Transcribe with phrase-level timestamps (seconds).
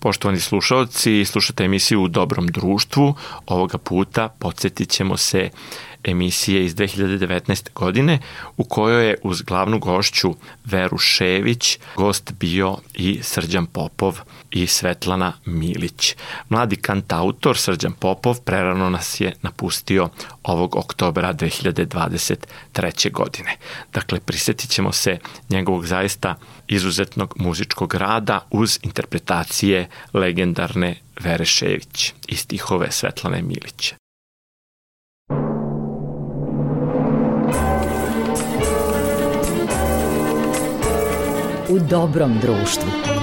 [0.00, 3.14] Poštovani slušalci, slušate emisiju U dobrom društvu.
[3.46, 5.50] Ovoga puta podsjetit ćemo se
[6.04, 7.68] emisije iz 2019.
[7.74, 8.18] godine
[8.56, 10.34] u kojoj je uz glavnu gošću
[10.64, 16.16] Veru Šević gost bio i Srđan Popov i Svetlana Milić.
[16.48, 20.08] Mladi kantautor Srđan Popov prerano nas je napustio
[20.42, 23.12] ovog oktobra 2023.
[23.12, 23.56] godine.
[23.92, 25.18] Dakle, prisetit ćemo se
[25.50, 26.34] njegovog zaista
[26.68, 33.97] izuzetnog muzičkog rada uz interpretacije legendarne Vere Šević i stihove Svetlane Milića.
[41.68, 43.17] U dobrom društvu.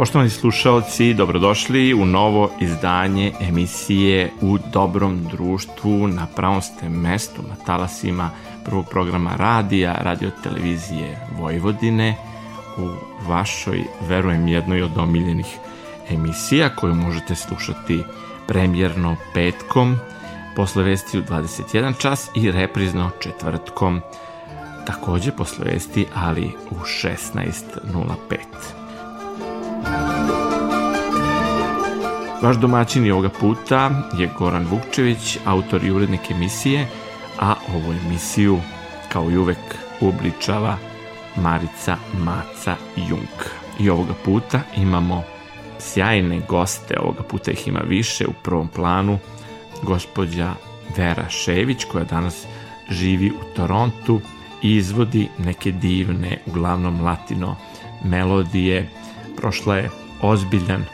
[0.00, 7.64] Poštovani slušalci, dobrodošli u novo izdanje emisije U dobrom društvu na pravom ste mestu na
[7.66, 8.30] talasima
[8.64, 12.16] prvog programa radija, radio televizije Vojvodine
[12.78, 12.88] u
[13.28, 15.58] vašoj, verujem, jednoj od omiljenih
[16.10, 18.02] emisija koju možete slušati
[18.48, 19.96] premjerno petkom
[20.56, 24.00] posle vesti u 21 čas i reprizno četvrtkom
[24.86, 28.79] takođe posle vesti, ali u 16.05.
[32.42, 36.86] Vaš domaćin je ovoga puta je Goran Vukčević, autor i urednik emisije,
[37.38, 38.60] a ovu emisiju,
[39.12, 39.58] kao i uvek,
[40.00, 40.76] uobličava
[41.36, 43.38] Marica Maca Jung.
[43.78, 45.22] I ovoga puta imamo
[45.78, 49.18] sjajne goste, ovoga puta ih ima više u prvom planu,
[49.82, 50.54] gospođa
[50.96, 52.46] Vera Šević, koja danas
[52.90, 54.20] živi u Torontu
[54.62, 57.56] i izvodi neke divne, uglavnom latino
[58.04, 58.88] melodije.
[59.36, 59.90] Prošla je
[60.22, 60.84] ozbiljan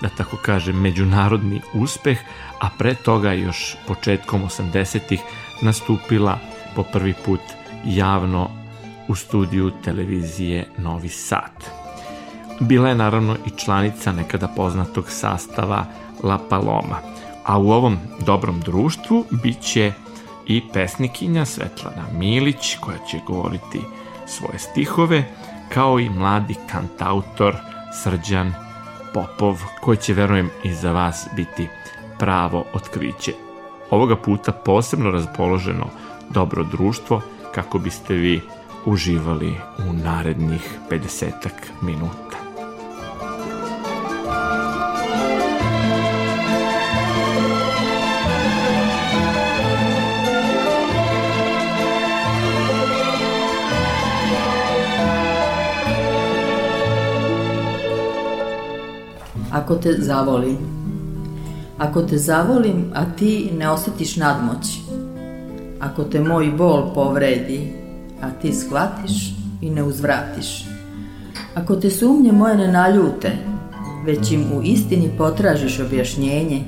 [0.00, 2.18] da tako kažem, međunarodni uspeh,
[2.60, 5.20] a pre toga još početkom 80-ih
[5.62, 6.38] nastupila
[6.74, 7.40] po prvi put
[7.84, 8.50] javno
[9.08, 11.52] u studiju televizije Novi Sad.
[12.60, 15.86] Bila je naravno i članica nekada poznatog sastava
[16.22, 16.98] La Paloma,
[17.44, 19.92] a u ovom dobrom društvu bit će
[20.46, 23.80] i pesnikinja Svetlana Milić koja će govoriti
[24.26, 25.24] svoje stihove,
[25.74, 27.56] kao i mladi kantautor
[28.02, 28.54] Srđan
[29.14, 31.68] Popov, koji će, verujem, i za vas biti
[32.18, 33.32] pravo otkriće.
[33.90, 35.86] Ovoga puta posebno raspoloženo
[36.30, 37.22] dobro društvo
[37.54, 38.40] kako biste vi
[38.84, 41.32] uživali u narednih 50
[41.82, 42.45] minuta.
[59.56, 60.56] Ako te zavolim.
[61.78, 64.80] Ako te zavolim, a ti ne osetiš nadmoć.
[65.80, 67.72] Ako te moj bol povredi,
[68.20, 70.66] a ti shvatiš i ne uzvratiš.
[71.54, 73.32] Ako te sumnje moje ne naljute,
[74.04, 76.64] već im u istini potražiš objašnjenje.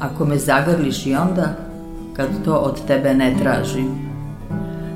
[0.00, 1.56] Ako me zagrliš i onda,
[2.16, 3.90] kad to od tebe ne tražim.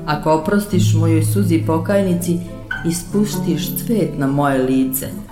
[0.05, 2.39] Ako oprostiš mojoj suzi pokajnici
[2.87, 5.07] i spuštiš cvet na moje lice–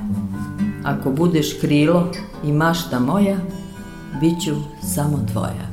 [0.83, 2.11] Ako budeš krilo
[2.43, 3.37] i mašta moja,
[4.21, 4.51] bit ću
[4.95, 5.67] samo tvoja.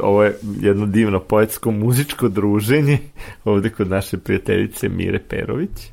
[0.00, 2.98] Ovo je jedno divno poetsko muzičko druženje
[3.44, 5.90] ovde kod naše prijateljice Mire Perović,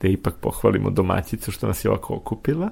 [0.00, 2.68] da ipak pohvalimo domaćicu što nas je ovako okupila.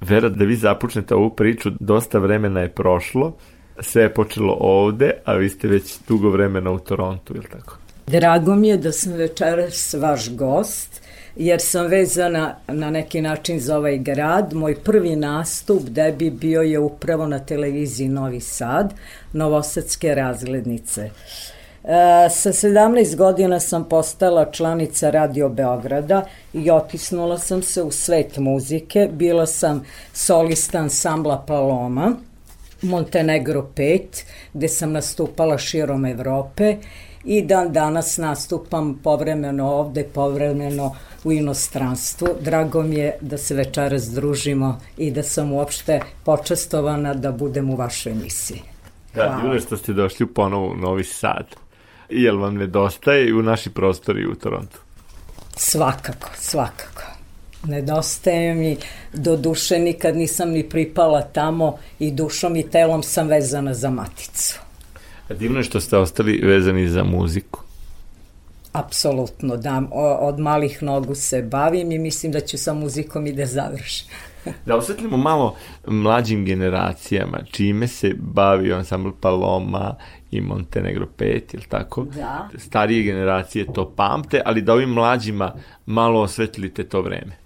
[0.00, 3.36] Vera, da vi započnete ovu priču, dosta vremena je prošlo,
[3.80, 7.76] sve je počelo ovde, a vi ste već dugo vremena u Torontu, ili tako?
[8.06, 11.03] Drago mi je da sam večeras vaš gost
[11.36, 14.54] jer sam vezana na neki način za ovaj grad.
[14.54, 18.94] Moj prvi nastup debi bio je upravo na televiziji Novi Sad,
[19.32, 21.10] Novosadske razglednice.
[21.84, 28.36] E, sa 17 godina sam postala članica Radio Beograda i otisnula sam se u svet
[28.36, 29.08] muzike.
[29.12, 32.16] Bila sam solista ansambla Paloma,
[32.82, 34.00] Montenegro 5,
[34.52, 36.78] gde sam nastupala širom Evrope i
[37.42, 40.94] dan danas nastupam povremeno ovde, povremeno
[41.24, 42.28] u inostranstvu.
[42.40, 47.76] Drago mi je da se večeras družimo i da sam uopšte počastovana da budem u
[47.76, 48.62] vašoj emisiji.
[49.14, 51.46] Da, divno što ste došli ponovo u Novi Sad.
[52.08, 54.78] Jel vam nedostaje u naši prostori u Torontu?
[55.56, 57.02] Svakako, svakako.
[57.66, 58.76] Nedostaje mi,
[59.12, 64.63] do duše nikad nisam ni pripala tamo i dušom i telom sam vezana za maticu.
[65.28, 67.60] Divno je što ste ostali vezani za muziku.
[68.72, 69.82] Apsolutno, da.
[70.20, 74.08] Od malih nogu se bavim i mislim da ću sa muzikom i da završim.
[74.66, 75.56] da osvetlimo malo
[75.86, 79.94] mlađim generacijama, čime se bavi ansambl Paloma
[80.30, 82.04] i Montenegro 5, ili tako?
[82.04, 82.48] Da.
[82.58, 85.52] Starije generacije to pamte, ali da ovim mlađima
[85.86, 87.43] malo osvetlite to vreme.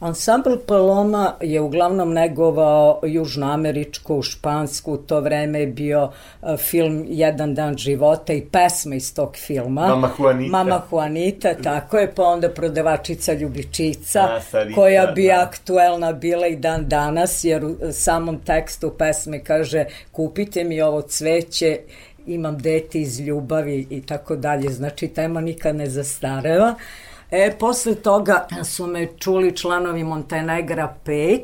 [0.00, 6.04] Ansambl Paloma je uglavnom negovao južnoameričku, špansku, to vreme je bio
[6.42, 9.86] uh, film Jedan dan života i pesma iz tog filma.
[9.86, 10.50] Mama Juanita.
[10.50, 15.42] Mama Juanita, tako je, pa onda prodavačica Ljubičica, A, Sarita, koja bi da.
[15.42, 21.78] aktuelna bila i dan danas, jer u samom tekstu pesme kaže kupite mi ovo cveće,
[22.26, 24.68] imam dete iz ljubavi i tako dalje.
[24.68, 26.74] Znači, tema nikad ne zastareva.
[27.30, 31.40] E, posle toga su me čuli članovi Montenegra 5,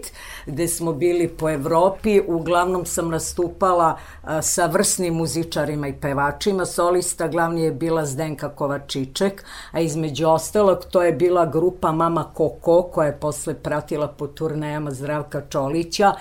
[0.46, 2.20] gde smo bili po Evropi.
[2.26, 6.66] Uglavnom sam nastupala a, sa vrsnim muzičarima i pevačima.
[6.66, 12.82] Solista glavni je bila Zdenka Kovačiček, a između ostalog to je bila grupa Mama Koko,
[12.82, 16.12] koja je posle pratila po turnejama Zdravka Čolića.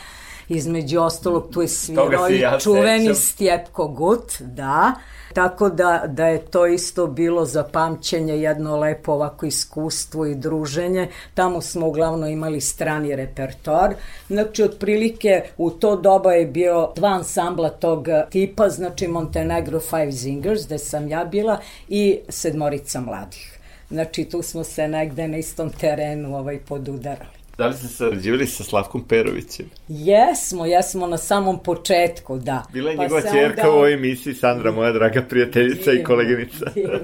[0.47, 3.15] Između ostalog tu je svirao i ja čuveni sećam.
[3.15, 4.94] Stjepko Gut, da.
[5.35, 11.07] Tako da, da je to isto bilo za pamćenje, jedno lepo ovako iskustvo i druženje.
[11.33, 13.93] Tamo smo uglavnom imali strani repertoar.
[14.27, 20.65] Znači, otprilike u to doba je bio dva ansambla tog tipa, znači Montenegro Five Zingers,
[20.65, 21.59] gde sam ja bila,
[21.89, 23.59] i sedmorica mladih.
[23.89, 27.34] Znači, tu smo se negde na istom terenu ovaj, podudarali.
[27.57, 29.65] Da li ste sarađivali sa Slavkom Perovićem?
[29.87, 32.63] Jesmo, jesmo na samom početku, da.
[32.73, 36.65] Bila je Pa njegova čerka onda- u ovoj emisiji, Sandra, moja draga prijateljica i koleginica.
[36.75, 36.99] Divno.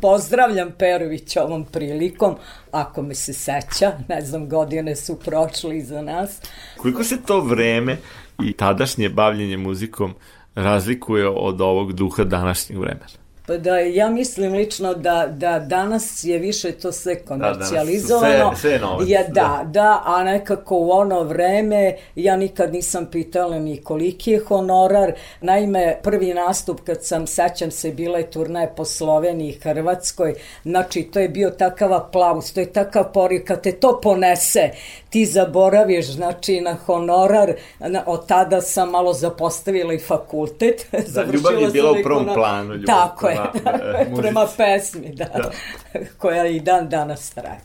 [0.00, 2.34] Pozdravljam Perovića ovom prilikom,
[2.70, 6.40] ako me se seća, ne znam, godine su prošle iza nas.
[6.76, 7.96] Koliko se to vreme
[8.44, 10.14] i tadašnje bavljenje muzikom
[10.54, 13.06] razlikuje od ovog duha današnjeg vremena?
[13.48, 18.50] Pa da, ja mislim lično da, da danas je više to sve komercijalizovano.
[18.50, 19.64] Da, sve- sve Ja, da, da.
[19.66, 25.12] da, a nekako u ono vreme ja nikad nisam pitala ni koliki je honorar.
[25.40, 31.02] Naime, prvi nastup kad sam, sećam se, bila je turnaje po Sloveniji i Hrvatskoj, znači
[31.02, 34.70] to je bio takav aplauz, to je takav poriv, kad te to ponese,
[35.10, 40.86] ti zaboraviš, znači, na honorar, na, od tada sam malo zapostavila i fakultet.
[41.14, 44.22] Da, ljubav je bila u prvom planu, ljubav Tako je, prema, muzici.
[44.22, 45.50] prema pesmi, da, Da.
[46.18, 47.60] koja i dan danas traje.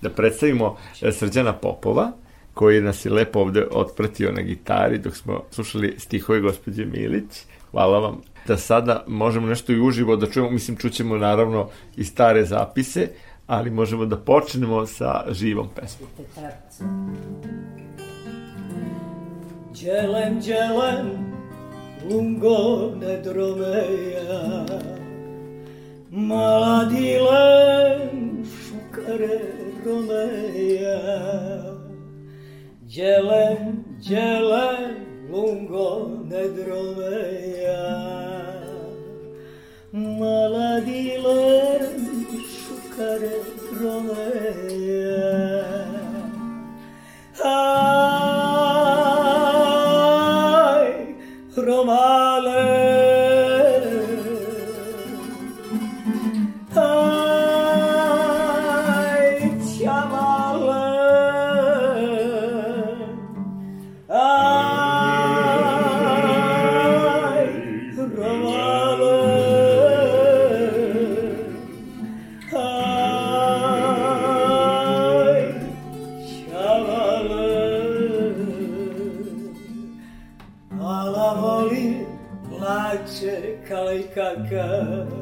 [0.00, 2.12] Da predstavimo e, Srđana Popova,
[2.54, 7.44] koji nas je lepo ovde otpratio na gitari dok smo slušali stihove gospođe Milić.
[7.70, 8.20] Hvala vam.
[8.46, 13.08] Da sada možemo nešto i uživo da čujemo, mislim čućemo naravno i stare zapise,
[13.46, 16.08] ali možemo da počnemo sa živom pesmom.
[19.82, 21.34] Đelem, đelem,
[22.10, 24.66] lungo ne dromeja,
[26.16, 28.08] Maladilem,
[28.48, 29.36] šukare
[29.84, 31.00] romeja.
[32.88, 34.96] Đelem, đelem,
[35.30, 35.90] lungo
[36.24, 37.84] ne dromeja,
[39.92, 41.20] Maladilem,
[42.48, 43.36] šukare
[43.76, 45.20] romeja.
[47.44, 47.76] Ai,
[51.56, 52.95] Romale.
[84.44, 85.16] Kalejkaka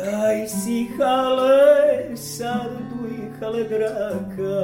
[0.00, 4.58] Aj si hale sardu hale draka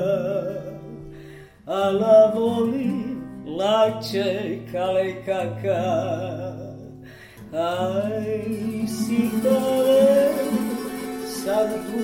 [1.67, 5.83] Ala volim plače kalejkaka
[7.53, 8.25] Aj
[8.87, 10.07] si hale
[11.27, 12.03] sardu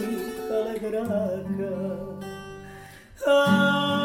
[0.49, 1.75] hale draka
[3.23, 4.03] Ai,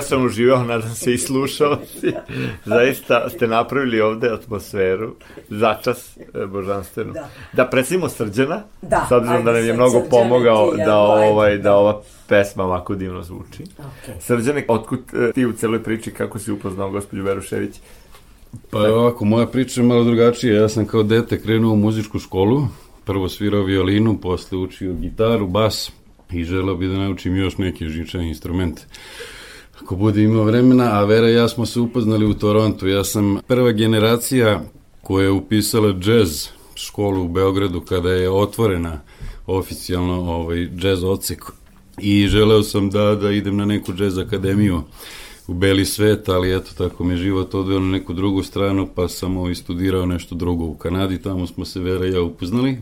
[0.00, 2.12] ja sam uživao, nadam se i slušao si.
[2.64, 5.14] Zaista ste napravili ovde atmosferu,
[5.48, 7.12] začas e, božanstvenu.
[7.12, 7.64] Da, Da.
[7.64, 11.62] predstavimo Srđana, Da, s obzirom da nam je mnogo Srđane, pomogao ti da, ovaj, da
[11.62, 11.76] da.
[11.76, 13.62] ova pesma ovako divno zvuči.
[13.78, 14.22] Ok.
[14.22, 17.74] Srđane, otkud e, ti u celoj priči, kako si upoznao gospođu Verušević?
[18.70, 20.60] Pa ovako, moja priča je malo drugačija.
[20.60, 22.62] Ja sam kao dete krenuo u muzičku školu.
[23.04, 25.92] Prvo svirao violinu, posle učio gitaru, bas
[26.32, 28.82] i želeo bi da naučim još neke žičane instrumente.
[29.82, 32.88] Ako bude imao vremena, a Vera i ja smo se upoznali u Torontu.
[32.88, 34.62] Ja sam prva generacija
[35.02, 39.00] koja je upisala džez školu u Beogradu kada je otvorena
[39.46, 41.44] oficijalno ovaj džez odsek
[41.98, 44.82] i želeo sam da, da idem na neku džez akademiju
[45.46, 49.36] u beli svet, ali eto tako me život odveo na neku drugu stranu, pa sam
[49.36, 52.78] ovaj studirao nešto drugo u Kanadi, tamo smo se Vera i ja upoznali.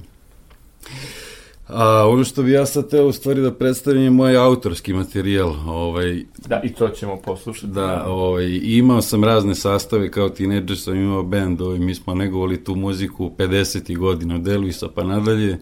[1.69, 5.55] A ono što bi ja sad teo u stvari da predstavim je moj autorski materijal.
[5.67, 7.73] Ovaj, Da, i to ćemo poslušati.
[7.73, 12.65] da, ovaj, imao sam razne sastave, kao tineđer sam imao band, ovaj, mi smo negovali
[12.65, 13.97] tu muziku 50.
[13.97, 15.59] godina, od Elvisa pa nadalje,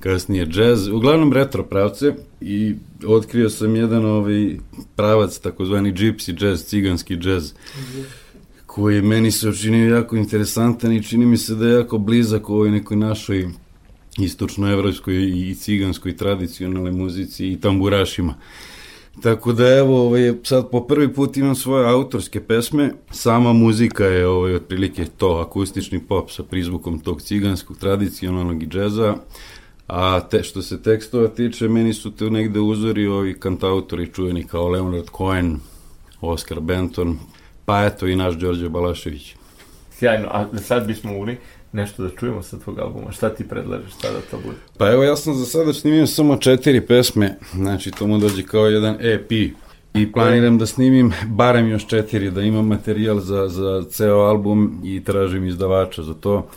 [0.00, 2.74] kasnije džez, uglavnom retro pravce i
[3.06, 4.56] otkrio sam jedan ovaj
[4.96, 7.52] pravac, takozvani gypsy jazz, ciganski jazz,
[8.66, 12.70] koji meni se učinio jako interesantan i čini mi se da je jako blizak ovoj
[12.70, 13.48] nekoj našoj
[14.18, 18.34] istočnoevropskoj i ciganskoj tradicionalnoj muzici i tamburašima.
[19.22, 24.26] Tako da evo, ovaj, sad po prvi put imam svoje autorske pesme, sama muzika je
[24.26, 29.16] ovaj, otprilike to, akustični pop sa prizvukom tog ciganskog, tradicionalnog i džeza,
[29.88, 34.68] a te, što se tekstova tiče, meni su te negde uzori ovi kantautori čujeni kao
[34.68, 35.56] Leonard Cohen,
[36.20, 37.18] Oscar Benton,
[37.64, 39.34] pa eto i naš Đorđe Balašević.
[39.90, 41.36] Sjajno, a sad bismo mogli
[41.72, 43.12] nešto da čujemo sa tvog albuma.
[43.12, 44.56] Šta ti predlažeš, šta da to bude?
[44.78, 48.66] Pa evo, ja sam za sada snimio samo četiri pesme, znači to mu dođe kao
[48.66, 49.32] jedan EP.
[49.94, 55.04] I planiram da snimim barem još četiri, da imam materijal za, za ceo album i
[55.04, 56.48] tražim izdavača za to.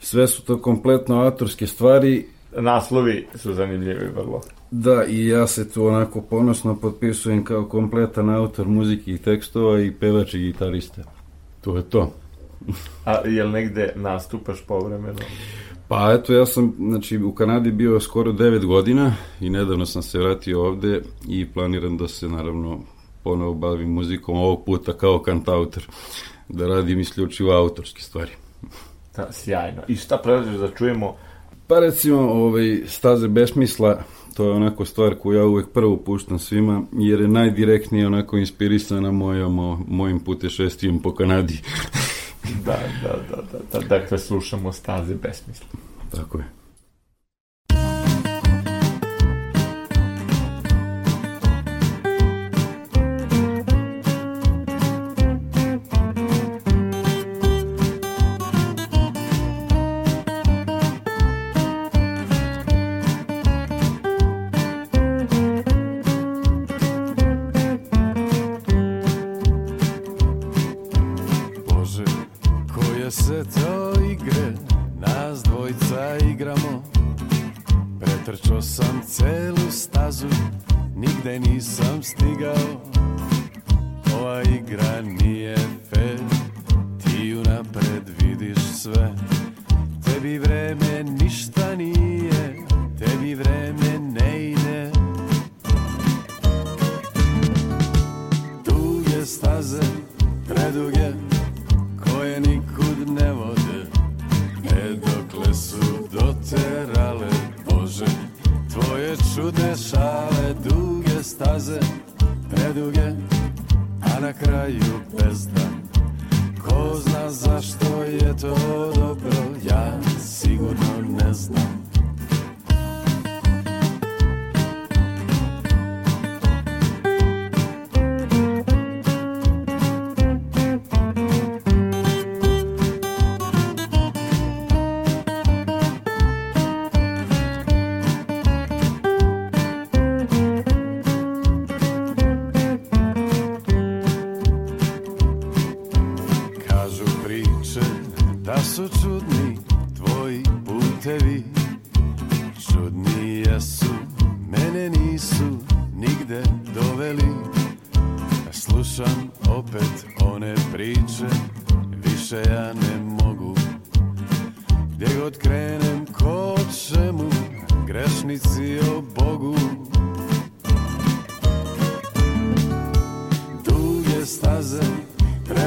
[0.00, 2.26] Sve su to kompletno autorske stvari,
[2.58, 4.40] Naslovi su zanimljivi vrlo.
[4.70, 9.90] da, i ja se tu onako ponosno potpisujem kao kompletan autor muzike i tekstova i
[9.90, 11.02] pevač i gitarista.
[11.60, 12.12] To je to.
[13.04, 15.18] A jel negde nastupaš povremeno?
[15.88, 20.18] Pa eto, ja sam znači, u Kanadi bio skoro 9 godina i nedavno sam se
[20.18, 22.80] vratio ovde i planiram da se naravno
[23.24, 25.82] ponovo bavim muzikom, ovog puta kao kantautor,
[26.48, 28.30] da radim isključivo autorske stvari.
[29.16, 29.82] Da, sjajno.
[29.88, 31.16] I šta predlažeš da čujemo?
[31.66, 34.02] Pa recimo, ovaj, staze besmisla,
[34.36, 39.12] to je onako stvar koju ja uvek prvo puštam svima, jer je najdirektnije onako inspirisana
[39.12, 41.60] mojom, mojim putešestijem po Kanadi.
[42.64, 45.66] Da, da, da, da, da, dakle, slušamo staze besmisla.
[46.10, 46.44] Tako je.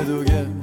[0.09, 0.58] Preduge, koje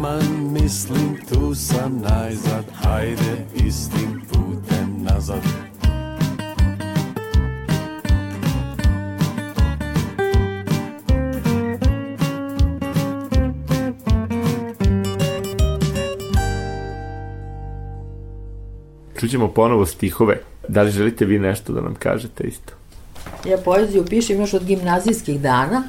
[0.00, 5.40] Taman mislim tu sam najzad Hajde istim putem nazad
[19.18, 20.40] Čućemo ponovo stihove.
[20.68, 22.72] Da li želite vi nešto da nam kažete isto?
[23.48, 25.82] Ja poeziju pišem još od gimnazijskih dana,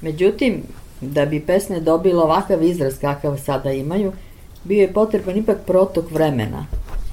[0.00, 0.62] međutim,
[1.02, 4.12] da bi pesme dobile ovakav izraz kakav sada imaju,
[4.64, 6.66] bio je potreban ipak protok vremena,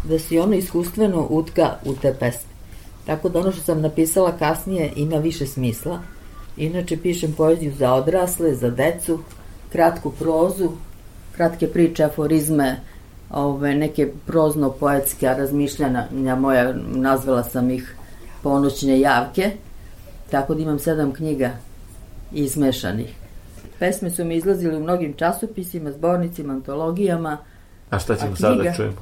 [0.04, 2.50] da se ono iskustveno utka u te pesme.
[3.06, 6.00] Tako da ono što sam napisala kasnije ima više smisla.
[6.58, 9.20] Inače pišem poeziju za odrasle, za decu,
[9.72, 10.70] kratku prozu,
[11.36, 12.82] kratke priče, aforizme,
[13.32, 17.96] ove, neke prozno-poetske razmišljanja moja, nazvala sam ih
[18.44, 19.52] ponoćne javke,
[20.32, 21.52] tako da imam sedam knjiga
[22.32, 23.19] izmešanih.
[23.80, 27.38] Pesme su mi izlazile u mnogim časopisima, zbornicima, antologijama,
[27.90, 28.76] A šta ćemo A sada da knjiga?
[28.76, 28.96] čujemo?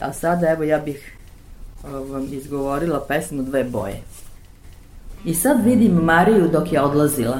[0.00, 1.16] a sada evo ja bih
[1.84, 4.00] o, vam izgovorila pesmu Dve boje.
[5.24, 7.38] I sad vidim Mariju dok je odlazila.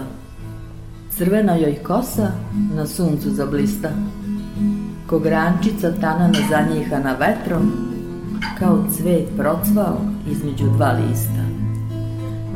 [1.16, 2.30] Crvena joj kosa
[2.74, 3.90] na suncu zablista.
[5.07, 7.72] Ko grančica tanana zanjihana vetrom,
[8.59, 11.44] kao cvet procvao između dva lista.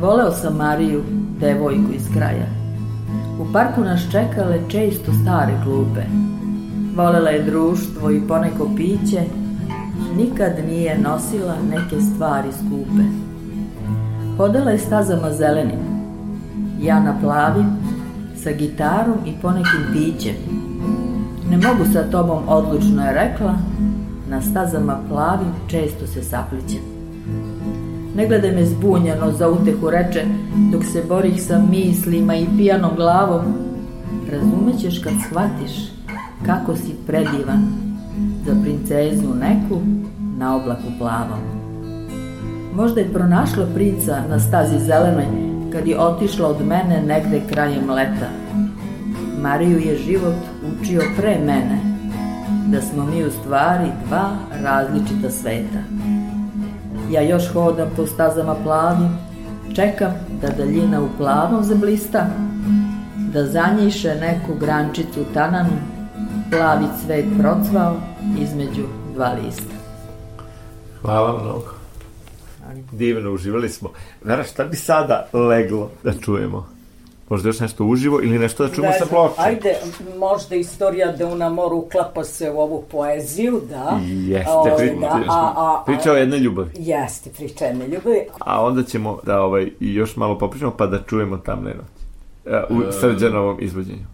[0.01, 1.03] Voleo sam Mariju,
[1.39, 2.58] devojku iz kraja.
[3.39, 6.01] U parku nas čekale često stare klupe.
[6.95, 9.23] Volela je društvo i poneko piće,
[10.17, 13.03] nikad nije nosila neke stvari skupe.
[14.37, 15.79] Hodala je stazama zelenim,
[16.81, 17.77] ja na plavim,
[18.43, 20.35] sa gitarom i ponekim pićem.
[21.49, 23.55] Ne mogu sa tobom, odlučno je rekla,
[24.29, 26.81] na stazama plavim često se saplićem.
[28.15, 30.25] Ne gledaj me zbunjeno, za utehu reče,
[30.71, 33.41] dok se borih sa mislima i pijanom glavom.
[34.31, 35.89] Razumećeš kad shvatiš
[36.45, 37.63] kako si predivan
[38.45, 39.81] za princezu neku
[40.37, 41.39] na oblaku plavom.
[42.75, 45.25] Možda je pronašla princa na stazi zelenoj
[45.73, 48.29] kad je otišla od mene negde krajem leta.
[49.41, 50.35] Mariju je život
[50.71, 51.79] učio pre mene,
[52.67, 54.29] da smo mi u stvari dva
[54.63, 55.98] različita sveta.
[57.09, 59.17] Ja još hodam po stazama plavim,
[59.75, 62.27] čekam da daljina u plavom zablista,
[63.33, 65.77] da zanjiše neku grančicu tananu,
[66.51, 67.95] plavi cvet procvao
[68.39, 69.73] između dva lista.
[71.01, 71.73] Hvala mnogo.
[72.91, 73.89] Divno, uživali smo.
[74.23, 76.78] Vera, šta bi sada leglo da čujemo?
[77.29, 79.33] Možda još nešto uživo ili nešto da čujemo Ne sa ploče.
[79.37, 79.75] Ajde,
[80.17, 83.99] možda istorija da na moru uklapa se u ovu poeziju, da.
[84.05, 86.69] Jeste, Ovaj, pri- da, a, a, a, priča o jednoj ljubavi.
[86.75, 88.19] Jeste, priča jedne ljubavi.
[88.39, 92.05] A onda ćemo da ovaj, još malo popričamo pa da čujemo tamne noći.
[92.45, 94.05] E, U srđanovom izvođenju.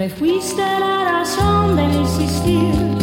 [0.00, 2.99] Pero fuiste la razón del insistir.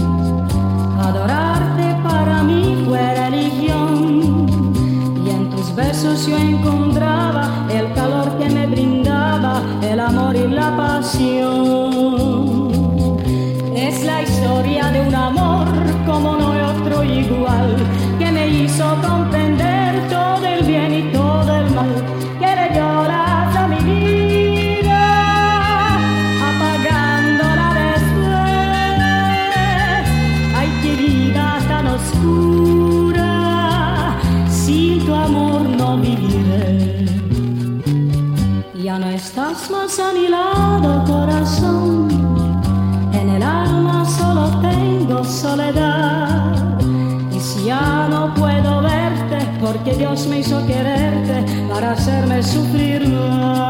[49.87, 53.66] Porque Dios me hizo quererte para hacerme sufrir.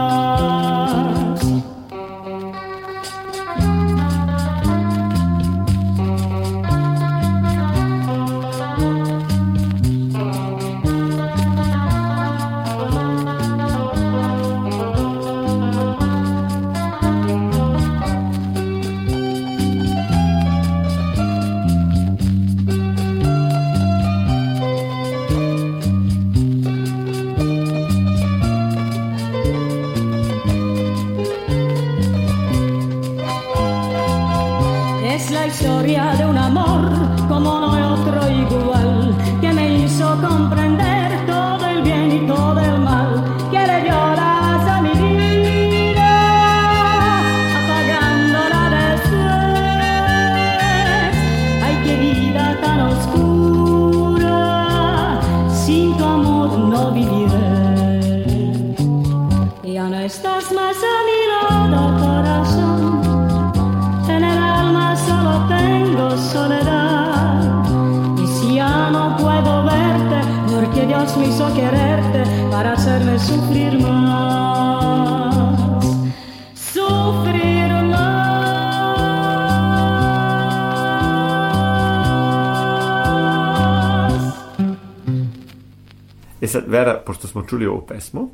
[86.42, 88.30] E sad, Vera, pošto smo čuli ovu pesmu,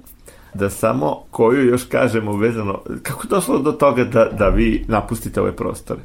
[0.53, 5.55] da samo koju još kažemo vezano, kako došlo do toga da, da vi napustite ove
[5.55, 5.99] prostore?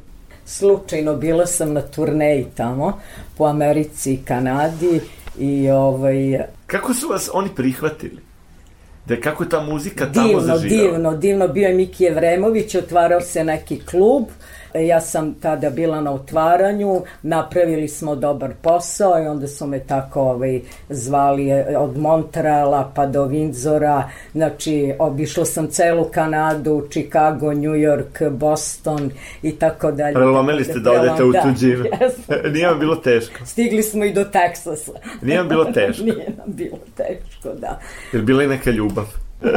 [0.45, 2.99] Slučajno bila sam na turneji tamo,
[3.37, 5.01] po Americi i Kanadi
[5.39, 8.28] i ovaj, Kako su vas oni prihvatili?
[9.09, 10.91] Da kako je ta muzika tamo divno, zaživjela?
[10.91, 11.47] divno, divno.
[11.47, 14.23] Bio je Miki Evremović, otvarao se neki klub.
[14.23, 19.79] E, Ja sam tada bila na otvaranju, napravili smo dobar posao i onda su me
[19.79, 24.03] tako ovaj, zvali e, od Montreala pa do Windsora.
[24.31, 30.13] Znači, obišla sam celu Kanadu, Chicago, New York, Boston i tako dalje.
[30.13, 31.85] Prelomili ste da odete u Da, tuđinu.
[31.85, 32.35] jesmo.
[32.53, 33.45] Nije vam bilo teško.
[33.45, 34.91] Stigli smo i do Teksasa.
[35.21, 36.03] Nije vam bilo teško.
[36.03, 37.79] Nije nam bilo teško, da.
[38.13, 39.05] Jer bila je neka ljubav.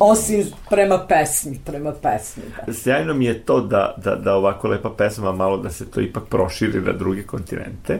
[0.00, 2.72] Osim prema pesmi, prema pesmi, da.
[2.72, 6.22] Sjajno mi je to da, da, da ovako lepa pesma malo da se to ipak
[6.28, 7.98] proširi na druge kontinente,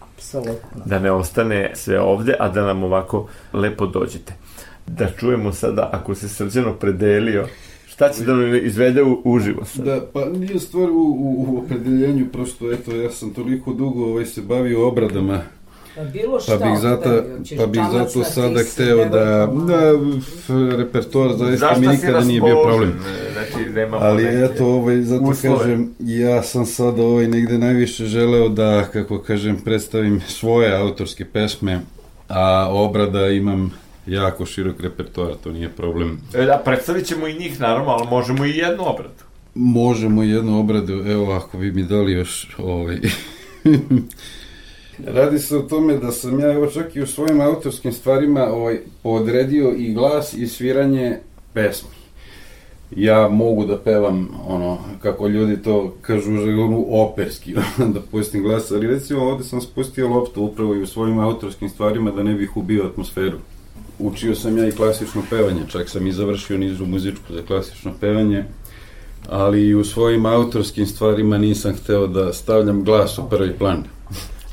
[0.00, 0.82] Apsolutno.
[0.84, 4.32] da ne ostane sve ovde, a da nam ovako lepo dođete.
[4.86, 7.46] Da čujemo sada, ako se srđano predelio,
[7.86, 9.84] šta će da nam izvede u, uživo sad?
[9.84, 14.26] Da, pa nije stvar u, u, u opredeljenju, prosto, eto, ja sam toliko dugo ovaj,
[14.26, 15.42] se bavio obradama
[15.96, 16.56] Pa bilo Pa šta.
[16.58, 17.22] bih zato,
[17.58, 19.24] pa bih zato sada hteo da,
[19.58, 22.92] da f- repertoar zaista mi nikada nije bio problem.
[23.32, 25.58] Znači, nemamo Ali neke eto, ovaj, zato uslove.
[25.58, 31.80] kažem, ja sam sada ovaj, negde najviše želeo da, kako kažem, predstavim svoje autorske pesme,
[32.28, 33.72] a obrada imam
[34.06, 36.18] jako širok repertoar, to nije problem.
[36.34, 39.14] E, Da, predstavit ćemo i njih, naravno, ali možemo i jednu obradu.
[39.54, 42.98] Možemo jednu obradu, evo ako bi mi dali još ovaj...
[45.06, 48.80] Radi se o tome da sam ja evo čak i u svojim autorskim stvarima ovaj,
[49.02, 51.18] podredio i glas i sviranje
[51.52, 51.88] pesmi.
[52.96, 57.54] Ja mogu da pevam, ono, kako ljudi to kažu u žargonu, operski,
[57.94, 62.10] da pustim glas, ali recimo ovde sam spustio loptu upravo i u svojim autorskim stvarima
[62.10, 63.38] da ne bih ubio atmosferu.
[63.98, 68.44] Učio sam ja i klasično pevanje, čak sam i završio nizu muzičku za klasično pevanje,
[69.28, 73.84] ali i u svojim autorskim stvarima nisam hteo da stavljam glas u prvi plan.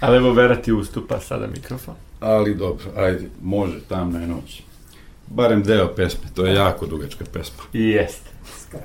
[0.02, 1.96] Ali evo Vera ti ustupa sada mikrofon.
[2.20, 4.62] Ali dobro, ajde, može, tamna je noć.
[5.28, 7.64] Barem deo pesme, to je jako dugačka pesma.
[7.74, 8.30] I jeste.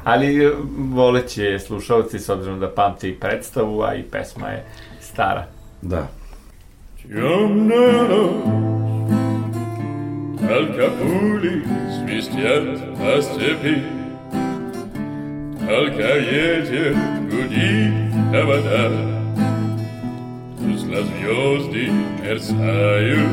[0.05, 4.64] Ali e, voleće slušalci s obzirom da pamte i predstavu, a i pesma je
[5.00, 5.46] stara.
[5.83, 6.09] Da.
[7.02, 8.66] Темная ночь,
[10.48, 11.62] Только пули
[11.96, 13.83] свистят по степи,
[15.68, 16.94] Только ветер
[17.31, 17.92] гудит,
[18.35, 19.15] а вода
[20.76, 21.90] Тускло звезды
[22.22, 23.28] мерцают.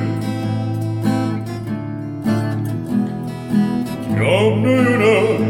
[4.08, 5.50] Темную ночь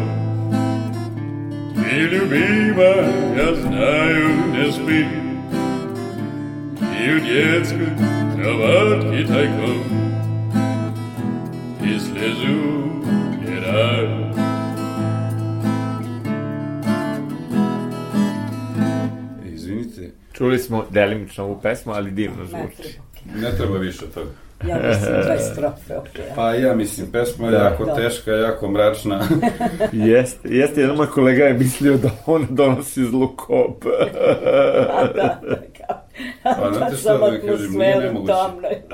[1.75, 5.05] Ты, любимая, я знаю, не спишь
[6.99, 7.91] И в детской
[8.35, 9.77] кроватке тайком
[11.83, 12.92] И слезу
[20.43, 22.99] Čuli smo delimično ovu pesmu, ali divno zvuči.
[23.35, 24.29] ne treba više toga.
[24.67, 26.35] Ja mislim da je strofe, ok.
[26.35, 27.57] Pa ja mislim, pesma je Da.
[27.57, 27.95] jako Da.
[27.95, 29.21] teška, jako mračna.
[29.91, 33.83] Jeste, jeste, jedan moj kolega je mislio da on donosi zlu kop.
[35.15, 36.02] Da, da, kao.
[36.43, 38.33] Pa znate šta da kažem, nije nemoguće.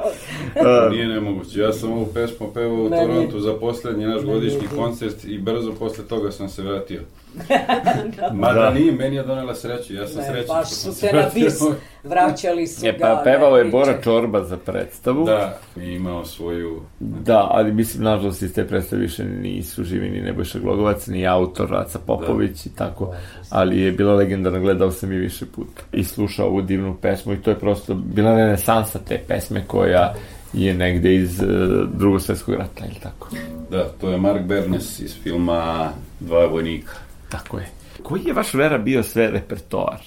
[0.92, 1.60] Nije nemoguće.
[1.60, 5.74] Ja sam ovu pesmu pevao u Meni- Torontu za poslednji naš godišnji koncert i brzo
[5.74, 7.02] posle toga sam se vratio.
[8.34, 8.70] Mada Da.
[8.72, 10.48] nije, meni je donela sreću, ja sam Ne, srećan.
[10.50, 11.60] baš što su se na bis
[12.04, 12.98] vraćali su Je, ga.
[13.00, 13.66] pa ne pevao je.
[13.66, 15.26] Bora Čorba za predstavu.
[15.26, 16.82] Da, i imao svoju...
[17.00, 21.70] Da, ali mislim, nažalost, iz te predstave više nisu živi ni Nebojša Glogovac, ni autor
[21.70, 23.14] Raca Popović i tako,
[23.50, 27.42] ali je bila legendarna, gledao sam je više puta i slušao ovu divnu pesmu i
[27.42, 30.14] to je prosto bila renesansa te pesme koja
[30.54, 31.48] je negde iz uh,
[31.94, 33.30] drugog svetskog rata, ili tako?
[33.72, 36.94] Da, to je Mark Bernes iz filma Dva vojnika.
[37.30, 37.70] Tako je.
[38.04, 40.00] Koji je vaš Vera bio sve repertoar?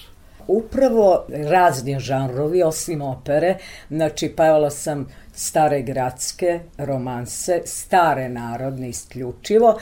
[0.47, 3.57] Upravo razni žanrovi, osim opere,
[3.89, 9.79] znači pevala sam stare gradske romanse, stare narodne isključivo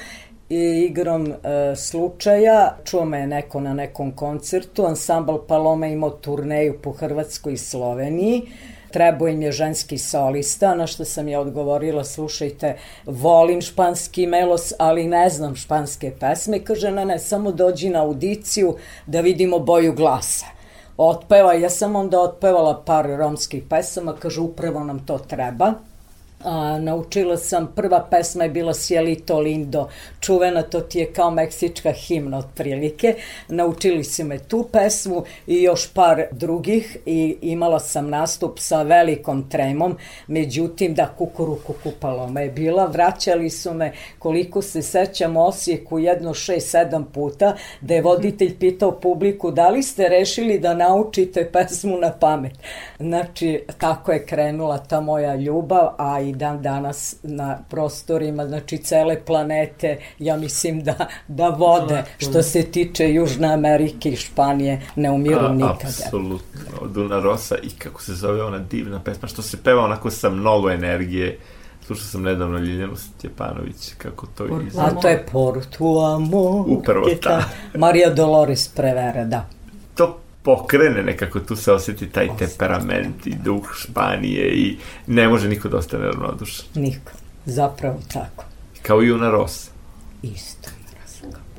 [0.51, 6.79] i igrom e, slučaja čuo me je neko na nekom koncertu, ansambl Paloma imao turneju
[6.81, 8.41] po Hrvatskoj i Sloveniji,
[8.91, 15.07] trebao im je ženski solista, na što sam ja odgovorila, slušajte, volim španski melos, ali
[15.07, 16.59] ne znam španske pesme.
[16.63, 20.45] Kaže, ne, ne, samo dođi na audiciju da vidimo boju glasa.
[20.97, 25.73] Otpeva, ja sam onda otpevala par romskih pesama, kaže, upravo nam to treba.
[26.43, 31.91] A, naučila sam, prva pesma je bila Cielito Lindo, čuvena, to ti je kao meksička
[31.91, 33.15] himna otprilike.
[33.47, 39.49] Naučili su me tu pesmu i još par drugih i imala sam nastup sa velikom
[39.49, 46.33] tremom, međutim da kukuru kukupaloma je bila, vraćali su me koliko se sećam Osijeku jedno
[46.33, 51.97] šest, sedam puta, da je voditelj pitao publiku da li ste rešili da naučite pesmu
[51.97, 52.53] na pamet.
[52.99, 59.25] Znači, tako je krenula ta moja ljubav, a i dan danas na prostorima, znači cele
[59.25, 60.95] planete, ja mislim da,
[61.27, 65.73] da vode, što se tiče Južne Amerike i Španije, ne umiru nikada.
[66.05, 66.87] Apsolutno.
[66.87, 70.69] Duna Rosa i kako se zove ona divna pesma, što se peva onako sa mnogo
[70.69, 71.37] energije.
[71.85, 74.87] Slušao sam nedavno Ljiljanu Stjepanović, kako to izgleda.
[74.97, 76.65] A to je Por tu amor.
[76.67, 77.39] Upravo ta.
[77.39, 79.45] ta- Maria Dolores Prevera, da.
[79.95, 84.77] to pokrene nekako, tu se osjeti taj temperament i duh Španije i
[85.07, 86.65] ne može niko da ostane ravnodušan.
[86.75, 87.11] Niko.
[87.45, 88.45] Zapravo tako.
[88.81, 89.71] Kao i Una Rosa.
[90.21, 90.69] Isto.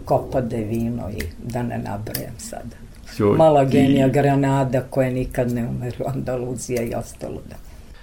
[0.09, 2.77] Copa de vino i da ne nabrajam sada.
[3.18, 7.57] Joj, Mala genija Granada koje nikad ne umeru, Andaluzija i ostalo da.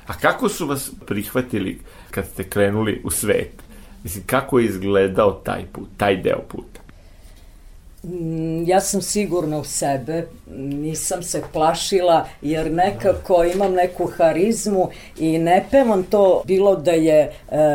[0.07, 1.79] A kako su vas prihvatili
[2.11, 3.51] kad ste krenuli u svet?
[4.03, 6.78] Mislim, kako je izgledao taj put, taj deo puta?
[8.03, 15.37] Mm, Ja sam sigurna u sebe, nisam se plašila jer nekako imam neku harizmu i
[15.37, 17.31] ne pevam to bilo da je e,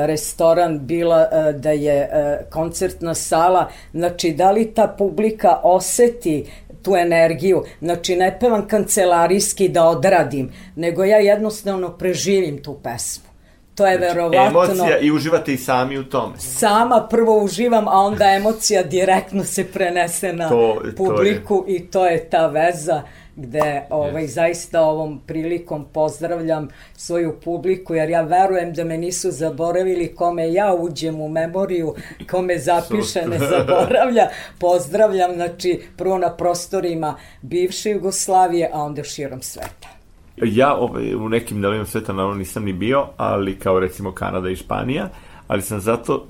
[0.06, 6.46] restoran, bila e, da je e, koncertna sala, znači da li ta publika oseti
[6.82, 13.33] tu energiju, znači ne pevam kancelarijski da odradim, nego ja jednostavno preživim tu pesmu.
[13.74, 14.46] To je verovatno...
[14.46, 16.34] Emocija i uživate i sami u tome.
[16.38, 20.94] sama prvo uživam, a onda emocija direktno se prenese na To- to je.
[20.94, 23.02] publiku i to je ta veza
[23.36, 30.14] gde ovaj, zaista ovom prilikom pozdravljam svoju publiku, jer ja verujem da me nisu zaboravili
[30.14, 31.94] kome ja uđem u memoriju,
[32.30, 34.28] kome zapiše ne zaboravlja.
[34.58, 39.88] Pozdravljam, znači, prvo na prostorima bivše Jugoslavije, a onda širom sveta.
[40.42, 44.56] Ja ovaj, u nekim delovima sveta naravno nisam ni bio, ali kao recimo Kanada i
[44.56, 45.08] Španija,
[45.48, 46.26] ali sam zato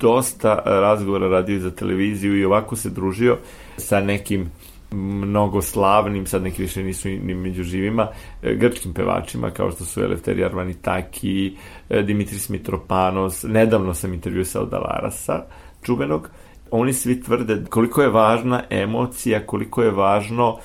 [0.00, 3.38] dosta razgovora radio za televiziju i ovako se družio
[3.76, 4.50] sa nekim
[4.94, 8.08] mnogo slavnim, sad neki više nisu ni među živima,
[8.42, 11.56] e, grčkim pevačima kao što su Elefteri Arvanitaki,
[11.90, 15.44] e, Dimitris Mitropanos, nedavno sam intervjuisao Dalarasa,
[15.82, 16.30] čuvenog,
[16.70, 20.58] oni svi tvrde koliko je važna emocija, koliko je važno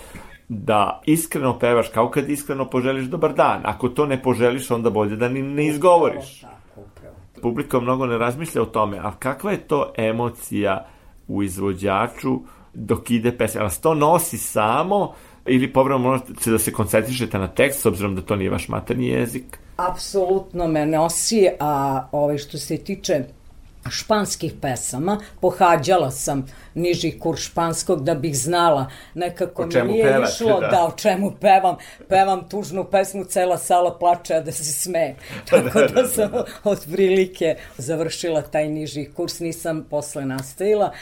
[0.49, 3.61] da iskreno pevaš kao kad iskreno poželiš dobar dan.
[3.63, 6.45] Ako to ne poželiš, onda bolje da ni ne izgovoriš.
[7.41, 10.85] Publika mnogo ne razmišlja o tome, a kakva je to emocija
[11.27, 12.39] u izvođaču
[12.73, 13.61] dok ide pesma?
[13.61, 15.13] Vas to nosi samo
[15.45, 19.07] ili povremeno možete da se koncentrišete na tekst s obzirom da to nije vaš materni
[19.07, 19.59] jezik?
[19.77, 23.23] Apsolutno me nosi, a ovaj, što se tiče
[23.89, 30.59] španskih pesama, pohađala sam niži kurs španskog da bih znala, nekako mi nije pevaš, išlo
[30.59, 30.67] da.
[30.67, 31.75] da o čemu pevam,
[32.07, 35.15] pevam tužnu pesmu, cela sala plače, a da se sme.
[35.49, 36.31] Tako da sam
[36.63, 40.93] od prilike završila taj niži kurs, nisam posle nastavila.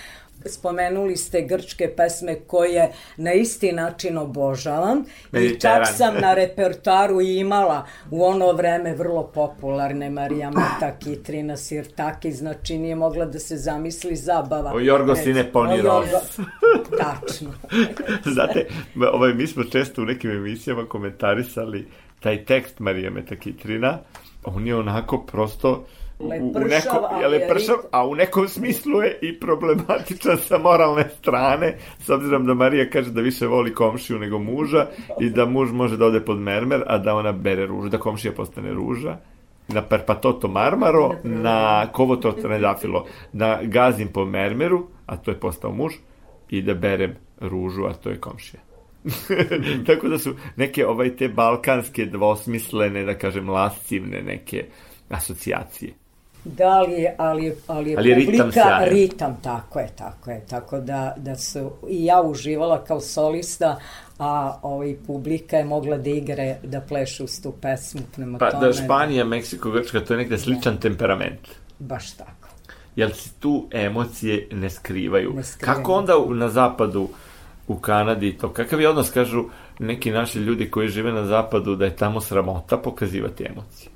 [0.47, 7.85] Spomenuli ste grčke pesme koje na isti način obožavam i čak sam na repertoaru imala
[8.11, 14.15] u ono vreme vrlo popularne Marija Mata, Kitrina Sirtaki, znači nije mogla da se zamisli
[14.15, 14.73] zabava.
[14.73, 16.09] O Jorgos i ne poniros.
[17.01, 17.53] Tačno.
[18.33, 18.67] Znate,
[19.13, 21.87] ovaj, mi smo često u nekim emisijama komentarisali
[22.19, 23.99] taj tekst Marija Meta Kitrina,
[24.43, 25.85] on je onako prosto
[26.19, 31.77] lepršav, u neko, je lepršav, a u nekom smislu je i problematičan sa moralne strane,
[31.99, 34.87] s obzirom da Marija kaže da više voli komšiju nego muža
[35.21, 38.33] i da muž može da ode pod mermer, a da ona bere ružu, da komšija
[38.33, 39.17] postane ruža
[39.67, 45.93] na perpatoto marmaro, na kovototo nedafilo, da gazim po mermeru, a to je postao muž,
[46.49, 48.61] i da berem ružu, a to je komšija.
[49.87, 54.65] Tako da su neke ovaj te balkanske dvosmislene, da kažem, lascivne neke
[55.09, 55.93] asocijacije.
[56.55, 60.45] Da li, ali, ali je ali publika ritam, ritam, tako je, tako je.
[60.49, 63.79] Tako da, da su i ja uživala kao solista,
[64.19, 68.01] a ovaj, publika je mogla da igre, da pleše uz tu pesmu.
[68.15, 70.79] Prema pa tome, da Španija, Meksiko, Grčka, to je negde sličan ne.
[70.79, 71.47] temperament.
[71.79, 72.49] Baš tako.
[72.95, 75.33] Jel se tu emocije ne skrivaju?
[75.35, 75.75] ne skrivaju?
[75.77, 77.09] Kako onda na zapadu,
[77.67, 78.53] u Kanadi to?
[78.53, 79.45] Kakav je odnos, kažu,
[79.79, 83.89] neki naši ljudi koji žive na zapadu da je tamo sramota pokazivati emocije?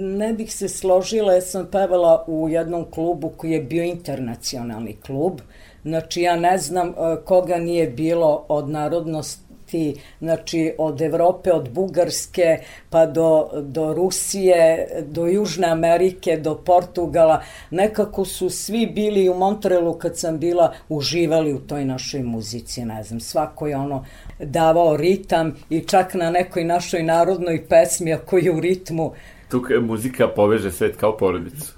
[0.00, 5.40] Ne bih se složila, ja sam pevala u jednom klubu koji je bio internacionalni klub,
[5.84, 6.92] Znači, ja ne znam e,
[7.24, 12.58] koga nije bilo od narodnosti ti, znači od Evrope, od Bugarske
[12.90, 19.94] pa do, do Rusije, do Južne Amerike, do Portugala, nekako su svi bili u Montrealu
[19.94, 24.04] kad sam bila, uživali u toj našoj muzici, ne znam, svako je ono
[24.38, 29.12] davao ritam i čak na nekoj našoj narodnoj pesmi, ako je u ritmu.
[29.48, 31.72] Tu muzika poveže svet kao porodicu.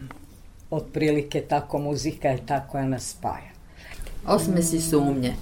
[0.70, 3.50] Otprilike tako muzika je tako je nas spaja.
[4.26, 5.32] Osmesi sumnje.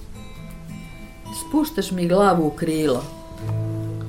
[1.33, 3.03] Spuštaš mi glavu u krilo,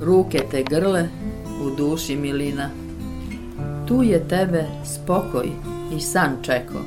[0.01, 1.09] ruke te grle,
[1.63, 2.69] u duši milina.
[3.87, 5.49] Tu je tebe spokoj
[5.97, 6.79] i san čeko,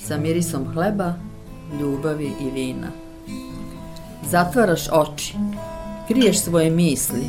[0.00, 1.14] sa mirisom hleba,
[1.80, 2.86] ljubavi i vina.
[4.30, 5.34] Zatvaraš oči,
[6.08, 7.26] kriješ svoje misli,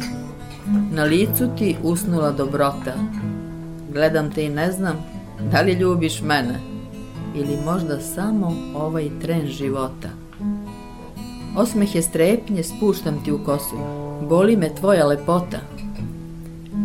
[0.92, 2.94] na licu ti usnula dobrota.
[3.94, 4.96] Gledam te i ne znam
[5.52, 6.60] da li ljubiš mene
[7.36, 10.10] ili možda samo ovaj tren života.
[11.60, 13.76] Osmehe strepnje spuštam ti u kosu,
[14.30, 15.60] boli me tvoja lepota.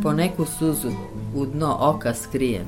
[0.02, 0.88] Po neku suzu
[1.34, 2.66] u dno oka skrijem,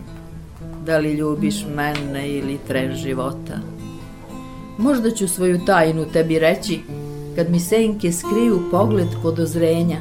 [0.84, 3.58] da li ljubiš mene ili tren života.
[4.78, 6.80] Možda ću svoju tajnu tebi reći,
[7.36, 9.98] kad mi senke skriju pogled podozrenja.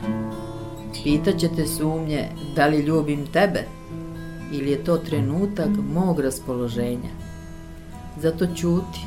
[1.04, 3.64] Pitaće te sumnje da li ljubim tebe,
[4.52, 7.12] ili je to trenutak mog raspoloženja.
[8.22, 9.00] Zato ćuti,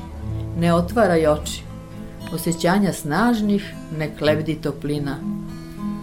[0.61, 1.68] ne otvaraj oči,
[2.33, 5.19] osjećanja snažnih nek lebdi toplina.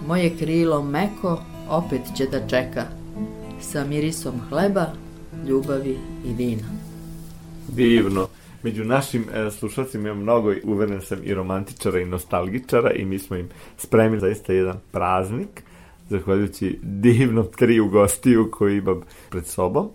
[0.08, 2.86] Moje krilo meko opet će da čeka,
[3.62, 4.86] sa mirisom hleba,
[5.48, 6.68] ljubavi i vina.
[7.68, 8.28] Divno.
[8.64, 13.36] Među našim e, slušalcima ima mnogo, uveren sam, i romantičara i nostalgičara i mi smo
[13.36, 15.64] im spremili zaista jedan praznik,
[16.10, 19.90] zahvaljujući divnom triju gostiju koji imam pred sobom.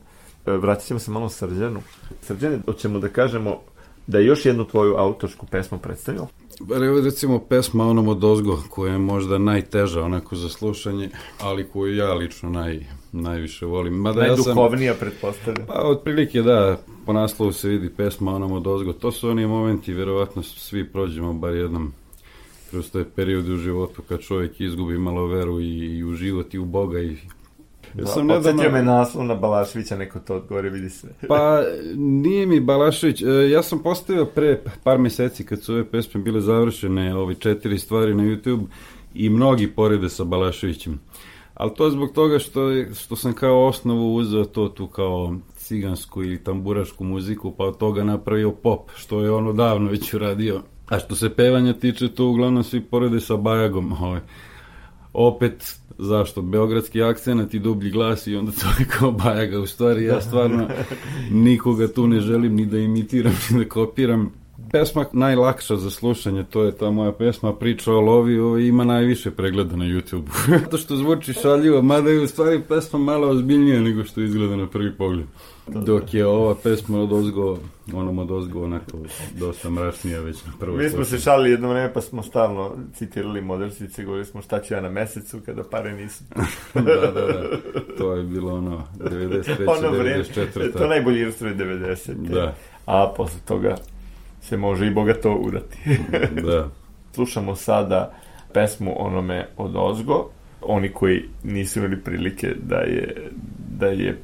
[0.47, 1.81] E, vratit ćemo se malo Srđanu.
[2.22, 3.61] Srđane, hoćemo da kažemo
[4.07, 6.27] da još jednu tvoju autorsku pesmu predstavio?
[6.71, 11.09] Re- Recimo pesma onom od Ozgo, koja je možda najteža onako za slušanje,
[11.41, 13.95] ali koju ja lično naj, najviše volim.
[13.95, 15.67] Mada ja sam, Najduhovnija, pretpostavljam.
[15.67, 18.93] pa otprilike da, po naslovu se vidi pesma onom od Ozgo.
[18.93, 21.93] To su oni momenti, verovatno svi prođemo bar jednom
[22.71, 26.59] kroz te periode u životu kad čovjek izgubi malo veru i, i u život i
[26.59, 27.17] u Boga i
[27.99, 31.09] Ja sam Podsjetio me naslov na Balašvića, neko to odgovore, vidi se.
[31.28, 31.62] Pa
[31.97, 36.41] nije mi Balašević, e, ja sam postavio pre par meseci kad su ove pesme bile
[36.41, 38.64] završene, ove četiri stvari na YouTube
[39.14, 41.01] i mnogi porede sa Balaševićem.
[41.55, 42.61] Ali to je zbog toga što,
[42.95, 48.05] što sam kao osnovu uzeo to tu kao cigansku ili tamburašku muziku, pa od toga
[48.05, 50.62] napravio pop, što je ono davno već uradio.
[50.88, 53.93] A što se pevanja tiče, to uglavnom svi porede sa Bajagom.
[53.93, 54.20] Ovaj.
[55.13, 56.43] Opet, zašto?
[56.43, 59.61] Beogradski akcenat i dublji glas i onda to je kao Bajaga.
[59.61, 60.69] U stvari, ja stvarno
[61.31, 64.33] nikoga tu ne želim ni da imitiram, ni da kopiram.
[64.73, 69.31] Pesma najlakša za slušanje, to je ta moja pesma Priča o lovi, ovo ima najviše
[69.31, 70.69] pregleda na YouTube-u.
[70.71, 74.67] to što zvuči šaljivo, mada je u stvari pesma malo ozbiljnija nego što izgleda na
[74.67, 75.27] prvi pogled.
[75.75, 77.59] Dok je ova pesma od ozgo,
[77.93, 78.99] onom od ozgo onako
[79.39, 83.41] dosta mračnija već na prvoj Mi smo se šalili jedno vreme, pa smo stalno citirali
[83.41, 86.25] modelsice, govorili smo šta ću ja na mesecu kada pare nisu.
[86.75, 87.43] da, da, da.
[87.99, 89.68] To je bilo ono 93.
[89.79, 90.79] ono vreme, 94.
[90.79, 92.14] to najbolji ilustruje 90.
[92.14, 92.55] Da.
[92.87, 93.77] A posle toga
[94.41, 95.79] se može i bogato urati.
[96.47, 96.68] da.
[97.14, 98.14] Slušamo sada
[98.53, 100.31] pesmu onome od Ozgo.
[100.62, 103.31] Oni koji nisu imali prilike da je,
[103.79, 104.18] da je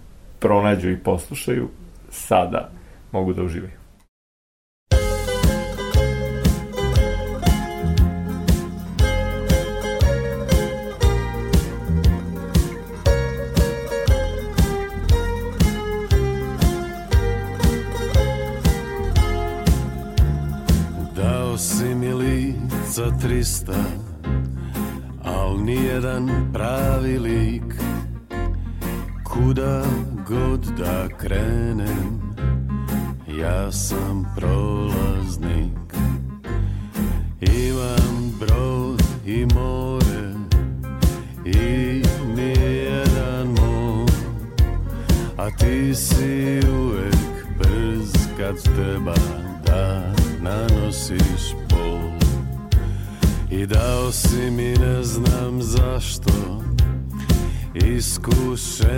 [0.47, 1.68] pronađu i poslušaju,
[2.11, 2.70] sada
[3.12, 3.72] mogu da uživaju.
[21.16, 23.84] Dao si mi lica trista
[25.24, 27.86] Al nijedan pravi lik
[29.37, 29.82] Kuda
[30.28, 32.34] god da krenem
[33.39, 35.95] Ja sam prolaznik.
[37.41, 40.32] Imam brod i more
[41.45, 42.03] I
[42.37, 44.11] nijedan mor
[45.37, 49.14] A ti si uvek brz kad treba
[49.66, 52.11] da nanosiš bol.
[53.51, 56.62] I dao si mi ne znam zašto
[57.74, 58.95] Iskušenja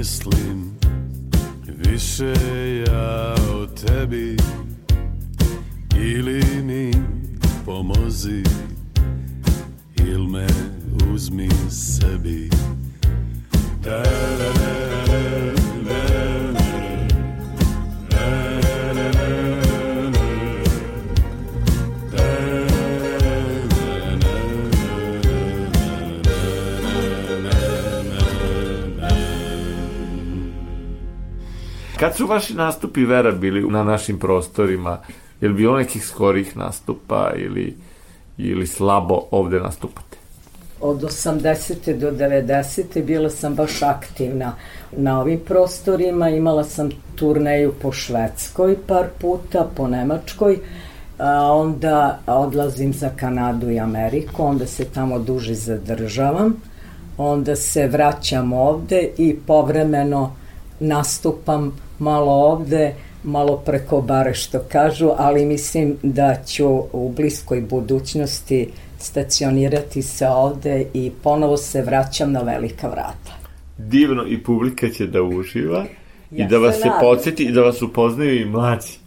[0.00, 0.70] mislim
[1.66, 2.34] Više
[2.86, 4.36] ja o tebi
[5.96, 6.92] Ili mi
[7.66, 8.42] pomozi
[9.96, 10.46] Il me
[11.14, 12.50] uzmi sebi.
[13.84, 14.02] Da,
[14.38, 14.59] da, da,
[32.00, 34.98] Kad su vaši nastupi Vera bili na našim prostorima?
[35.40, 37.76] Je li bilo nekih skorih nastupa ili,
[38.38, 40.16] ili slabo ovde nastupate?
[40.80, 41.98] Od 80.
[41.98, 43.04] do 90.
[43.04, 44.52] bila sam baš aktivna
[44.96, 46.28] na ovim prostorima.
[46.28, 50.58] Imala sam turneju po Švedskoj par puta, po Nemačkoj.
[51.18, 56.56] A onda odlazim za Kanadu i Ameriku, onda se tamo duže zadržavam.
[57.18, 60.36] Onda se vraćam ovde i povremeno
[60.80, 62.94] nastupam malo ovde,
[63.24, 70.86] malo preko bare što kažu, ali mislim da ću u bliskoj budućnosti stacionirati se ovde
[70.94, 73.38] i ponovo se vraćam na velika vrata.
[73.78, 75.84] Divno i publika će da uživa
[76.30, 78.98] Ja i da vas se podsjeti i da vas upoznaju i mlađi.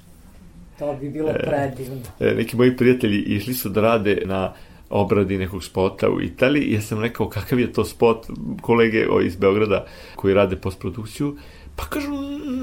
[0.79, 2.01] To bi bilo predivno.
[2.19, 4.53] E, neki moji prijatelji išli su da rade na
[4.89, 8.27] obradi nekog spota u Italiji i ja sam rekao kakav je to spot
[8.61, 9.85] kolege iz Beograda
[10.15, 11.37] koji rade postprodukciju
[11.75, 12.11] pa kažu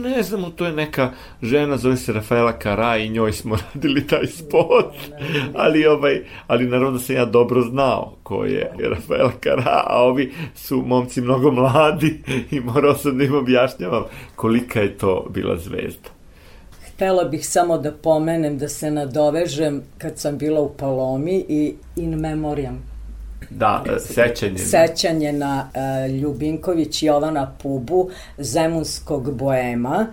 [0.03, 1.11] ne znamo to je neka
[1.43, 4.95] žena zove se Rafaela Kara i njoj smo radili taj spot.
[5.55, 10.33] Ali ovaj ali naravno da sam ja dobro znao ko je Rafaela Kara a ovi
[10.55, 14.05] su momci mnogo mladi i morao sam da im objašnjavam
[14.37, 16.09] kolika je to bila zvezda.
[16.95, 22.15] Htela bih samo da pomenem da se nadovežem kad sam bila u Palomi i in
[22.15, 22.90] memoriam
[23.51, 30.07] da, e, sećanje sećanje na uh, Ljubinković Jovana Pubu, Zemunskog boema,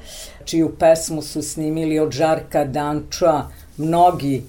[0.45, 3.43] čiju pesmu su snimili od Žarka Danča,
[3.77, 4.43] mnogi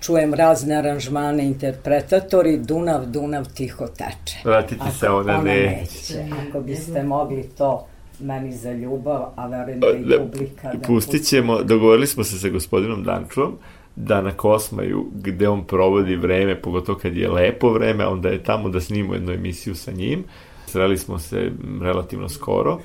[0.00, 4.38] čujem razne aranžmane interpretatori, Dunav, Dunav tiho teče.
[4.44, 5.76] Vratiti se ona neće.
[5.80, 6.24] neće.
[6.48, 7.86] Ako biste mogli to
[8.20, 10.72] meni za ljubav, a verujem da i publika...
[10.72, 16.16] Da Pustit ćemo, dogovorili smo se sa gospodinom Dančom, da na Kosmaju, gde on provodi
[16.16, 20.24] vreme, pogotovo kad je lepo vreme, onda je tamo da snimamo jednu emisiju sa njim.
[20.66, 22.78] Sreli smo se relativno skoro.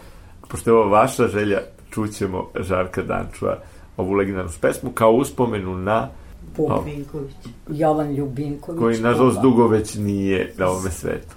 [0.48, 1.60] Pošto je ovo vaša želja,
[1.92, 3.58] čućemo Žarka Dančua
[3.98, 6.10] ovu legendarnu pesmu kao uspomenu na
[6.86, 7.36] Vinković.
[7.70, 8.80] Jovan Ljubinković.
[8.80, 11.36] koji nažalost dugo već nije na ovome svetu.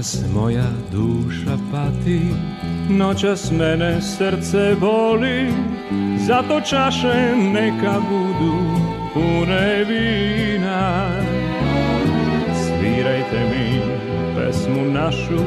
[0.00, 2.20] Noćas moja duša pati,
[2.88, 5.52] noćas mene srce boli,
[6.26, 8.54] zato čaše neka budu
[9.14, 11.10] pune vina.
[12.54, 13.80] Svirajte mi
[14.36, 15.44] pesmu našu,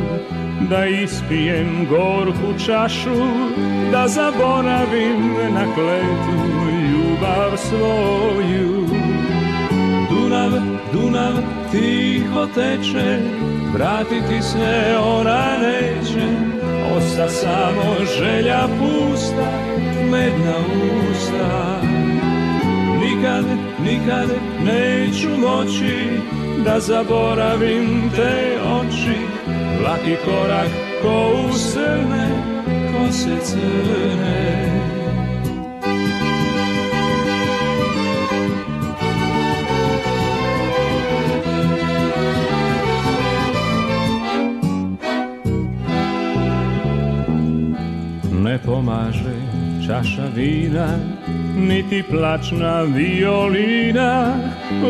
[0.69, 3.23] da ispijem gorku čašu,
[3.91, 6.37] da zaboravim na kletu
[6.91, 8.87] ljubav svoju.
[10.09, 10.51] Dunav,
[10.93, 11.33] Dunav
[11.71, 13.19] tiho teče,
[13.73, 16.27] vratiti se ona neće,
[16.97, 19.51] osta samo želja pusta,
[20.11, 20.55] medna
[21.11, 21.81] usta.
[22.99, 23.45] Nikad,
[23.83, 24.29] nikad
[24.65, 26.19] neću moći
[26.65, 29.17] da zaboravim te oči,
[29.85, 30.69] laki korak
[31.01, 32.29] ko u srne,
[32.65, 34.72] kose crne.
[49.93, 50.87] Čaša vina,
[51.55, 54.35] niti plačna violina,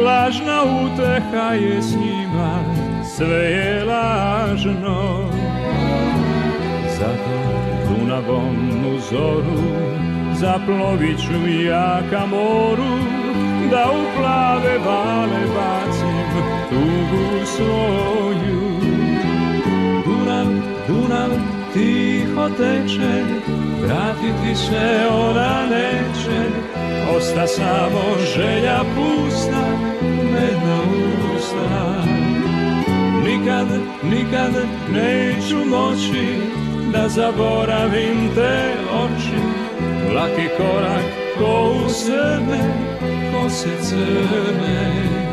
[0.06, 2.60] lažna uteha je s njima,
[3.16, 5.30] sve je lažno.
[7.00, 7.40] Zato
[7.88, 9.64] Dunavom u zoru
[10.34, 12.98] zaplovit ću ja moru,
[13.72, 18.80] da u plave vale bacim tugu svoju.
[20.06, 20.48] Dunav,
[20.88, 21.30] Dunav
[21.74, 23.24] tiho teče,
[23.84, 26.40] vratiti se ona neće,
[27.18, 28.02] osta samo
[28.36, 29.66] želja pusta,
[30.34, 30.80] medna
[31.36, 32.04] usta.
[33.26, 33.68] Nikad,
[34.04, 34.52] nikad
[34.92, 36.38] neću moći
[36.94, 39.42] da zaboravim te oči,
[40.16, 41.06] laki korak
[41.38, 42.60] ko u sebe,
[43.32, 45.33] kose crne.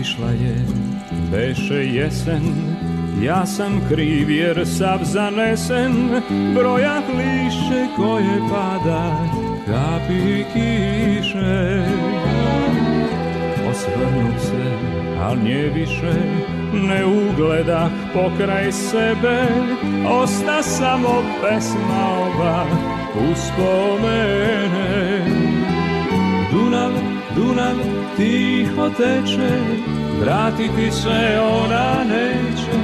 [0.00, 0.56] Otišla je,
[1.30, 2.42] beše jesen,
[3.22, 5.92] ja sam kriv jer sav zanesen,
[6.54, 9.28] brojah lišće koje pada,
[9.66, 11.82] kapi kiše.
[13.66, 14.72] O osvrnut se,
[15.22, 16.14] al nje više
[16.72, 19.46] ne ugledah pokraj sebe,
[20.08, 22.66] osta samo pesma ova
[23.32, 25.24] uspomene.
[26.52, 26.92] Dunav,
[27.40, 27.76] Dunav
[28.16, 29.50] tiho teče,
[30.20, 32.78] vratiti se ona neće,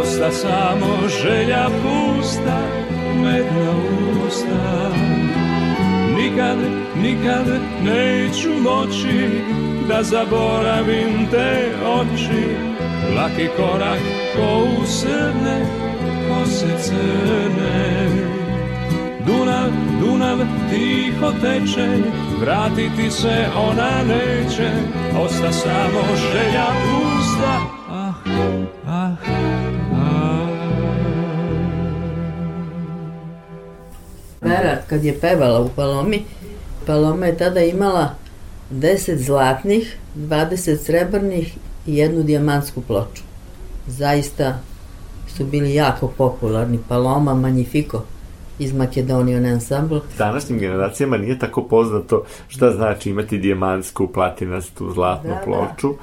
[0.00, 2.58] osta samo želja pusta,
[3.22, 3.72] medna
[4.26, 4.90] usta.
[6.16, 6.56] Nikad,
[7.02, 7.46] nikad
[7.84, 9.42] neću moći
[9.88, 12.46] da zaboravim te oči,
[13.16, 14.00] laki korak
[14.36, 15.66] ko usrne,
[16.28, 18.08] kose crne.
[19.26, 19.70] Dunav,
[20.00, 20.38] Dunav
[20.70, 21.88] tiho teče,
[22.40, 24.70] vratiti se ona neće,
[25.24, 27.60] osta samo želja pusta,
[27.90, 28.14] ah,
[28.86, 29.12] ah,
[29.94, 30.46] ah.
[34.40, 36.24] Vera, kad je pevala u Palomi,
[36.86, 38.14] Paloma je tada imala
[38.70, 41.56] 10 zlatnih, 20 srebrnih
[41.86, 43.22] i jednu dijamantsku ploču.
[43.86, 44.58] Zaista
[45.36, 46.78] su bili jako popularni.
[46.88, 48.02] Paloma, Magnifico
[48.58, 50.00] iz Makedonion Ensemble.
[50.18, 55.42] Današnjim generacijama nije tako poznato šta znači imati dijamantsku, platinastu, zlatnu Da, da.
[55.44, 55.94] ploču,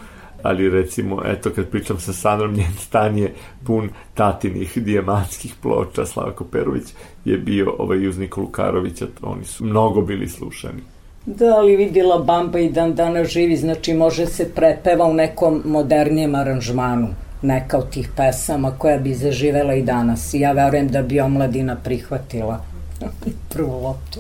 [0.43, 3.34] ali recimo, eto, kad pričam sa Sandrom, njen stan je
[3.66, 6.88] pun tatinih dijamantskih ploča, Slavko Perović
[7.26, 10.82] je bio ovaj uz Nikolu Karovića, oni su mnogo bili slušani.
[11.26, 16.36] Da, ali vidjela Bamba i dan dana živi, znači može se prepeva u nekom modernijem
[16.36, 17.08] aranžmanu
[17.44, 20.34] neka od tih pesama koja bi zaživela i danas.
[20.34, 22.66] I ja verujem da bi omladina prihvatila
[23.54, 24.20] prvu loptu.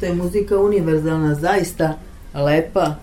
[0.00, 1.94] To je muzika univerzalna, zaista
[2.34, 2.94] lepa,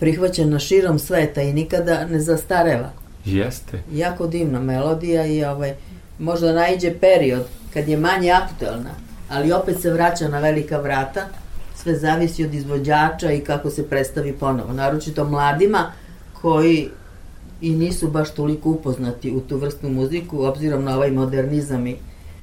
[0.00, 2.90] prihvaćena širom sveta i nikada ne zastareva.
[3.24, 3.82] Jeste.
[3.92, 5.74] Jako divna melodija i ovaj,
[6.18, 8.90] možda najđe period kad je manje aktuelna,
[9.30, 11.26] ali opet se vraća na velika vrata,
[11.76, 15.92] sve zavisi od izvođača i kako se predstavi ponovo, naročito mladima
[16.42, 16.88] koji
[17.60, 21.96] i nisu baš toliko upoznati u tu vrstu muziku, obzirom na ovaj modernizam i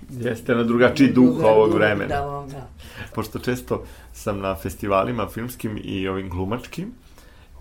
[0.10, 2.16] Jeste na drugačiji duh ovog duh, vremena.
[2.16, 2.68] Da, da.
[3.16, 6.92] Pošto često sam na festivalima filmskim i ovim glumačkim,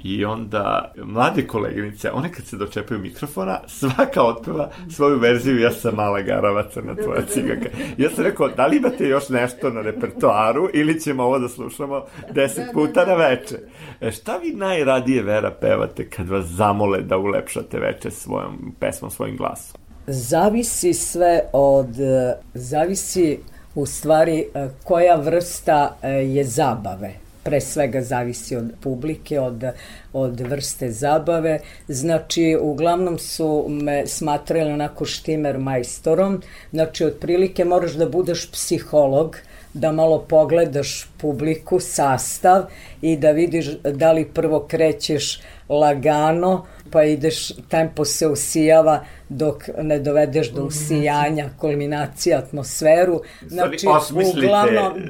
[0.05, 5.95] I onda mlade koleginice, one kad se dočepaju mikrofona, svaka otpeva svoju verziju Ja sam
[5.95, 7.69] mala garavaca na tvoja cigaka.
[7.97, 12.05] Ja sam rekao, da li imate još nešto na repertoaru ili ćemo ovo da slušamo
[12.31, 13.57] deset puta na veče?
[14.01, 19.37] E, šta vi najradije, Vera, pevate kad vas zamole da ulepšate veče svojom pesmom, svojim
[19.37, 19.81] glasom?
[20.07, 23.39] Zavisi sve od, e, zavisi
[23.75, 27.24] u stvari e, koja vrsta e, je zabave.
[27.45, 29.65] Pre svega zavisi od publike, od,
[30.13, 31.59] od vrste zabave.
[31.89, 36.43] Znači, uglavnom su me smatrali onako štimer majstorom.
[36.71, 39.37] Znači, otprilike moraš da budeš psiholog,
[39.75, 42.63] da malo pogledaš publiku, sastav
[43.03, 49.99] i da vidiš da li prvo krećeš lagano, pa ideš, tempo se usijava dok ne
[49.99, 53.21] dovedeš do usijanja, kulminacija, atmosferu.
[53.47, 54.47] Znači, osmislite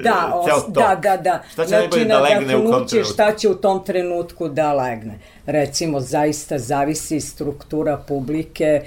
[0.03, 1.41] da, e, os, da, da, da.
[1.51, 3.13] Šta će znači, da legne u kom trenutku?
[3.13, 5.19] šta će u tom trenutku da legne.
[5.45, 8.83] Recimo, zaista zavisi struktura publike, e,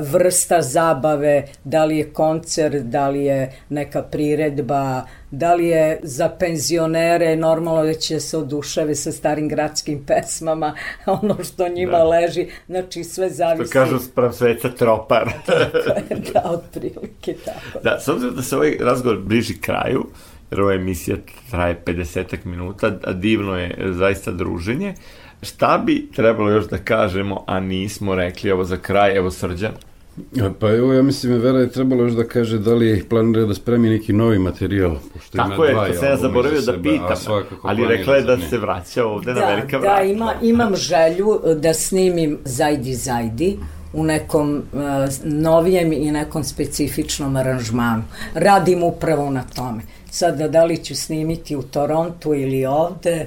[0.00, 6.28] vrsta zabave, da li je koncert, da li je neka priredba, da li je za
[6.30, 10.74] penzionere normalno da će se odušave sa starim gradskim pesmama,
[11.20, 12.04] ono što njima Da.
[12.04, 13.72] leži, znači sve Što zavisi.
[13.72, 15.32] kažu sprem sveca tropar.
[16.32, 17.78] da, otprilike tako.
[17.84, 20.06] Da, s obzirom da se ovaj razgovor bliži kraju,
[20.50, 21.16] jer ova emisija
[21.50, 24.94] traje 50 minuta, a divno je zaista druženje,
[25.42, 29.72] šta bi trebalo još da kažemo, a nismo rekli ovo za kraj, evo Srđan?
[30.60, 33.88] Pa evo, ja mislim, Vera je trebalo još da kaže da li planira da spremi
[33.88, 34.96] neki novi materijal.
[35.12, 37.16] Pošto Tako ima je, dva to sam ja zaboravio da pitam,
[37.62, 38.48] ali rekla je da ne.
[38.48, 40.02] se vraća ovde na da, velika da, vrata.
[40.02, 43.58] ima, imam želju da snimim Zajdi Zajdi
[43.92, 44.80] u nekom uh,
[45.24, 48.02] novijem i nekom specifičnom aranžmanu.
[48.34, 49.82] Radim upravo na tome.
[50.10, 53.26] Sada da li ću snimiti u Torontu ili ovde,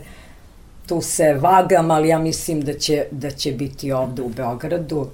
[0.87, 5.07] tu se vagam, ali ja mislim da će, da će biti ovde u Beogradu.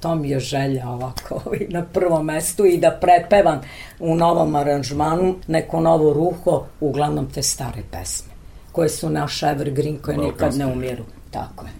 [0.00, 3.60] To mi je želja ovako ovaj, na prvom mestu i da prepevam
[3.98, 8.38] u novom aranžmanu neko novo ruho, uglavnom te stare pesme
[8.72, 10.58] koje su naš evergreen, koje nikad Balkanski.
[10.58, 11.04] ne umiru.
[11.30, 11.72] Tako je.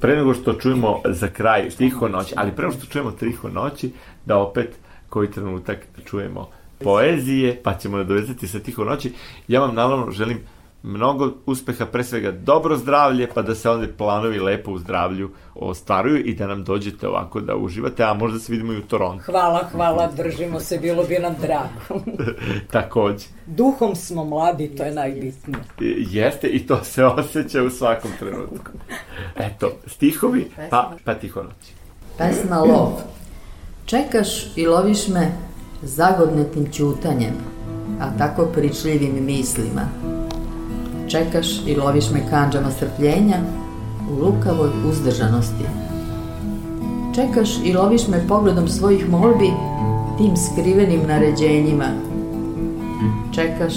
[0.00, 3.92] Pre nego što čujemo za kraj Tiho noć, ali pre nego što čujemo Tiho noći,
[4.24, 4.74] da opet
[5.08, 9.12] koji trenutak čujemo poezije, pa ćemo nadovezati sa Tiho noći.
[9.48, 10.40] Ja vam naravno želim
[10.86, 16.18] mnogo uspeha, pre svega dobro zdravlje, pa da se onda planovi lepo u zdravlju ostvaruju
[16.18, 19.24] i da nam dođete ovako da uživate, a možda se vidimo i u Torontu.
[19.24, 22.04] Hvala, hvala, držimo se, bilo bi nam drago.
[22.72, 23.24] Takođe.
[23.46, 25.58] Duhom smo mladi, to je najbitnije.
[25.80, 28.70] I- Jeste i to se osjeća u svakom trenutku.
[29.36, 31.72] Eto, stihovi, pa, pa tiho noć.
[32.18, 32.92] Pesma Lov.
[33.86, 35.32] Čekaš i loviš me
[35.82, 37.34] zagodnetnim ćutanjem,
[38.00, 39.82] a tako pričljivim mislima.
[41.08, 43.36] Čekaš i loviš me kanđama strpljenja
[44.10, 45.64] u lukavoj uzdržanosti.
[47.14, 49.50] Čekaš i loviš me pogledom svojih molbi
[50.18, 51.84] tim skrivenim naređenjima.
[53.32, 53.74] Čekaš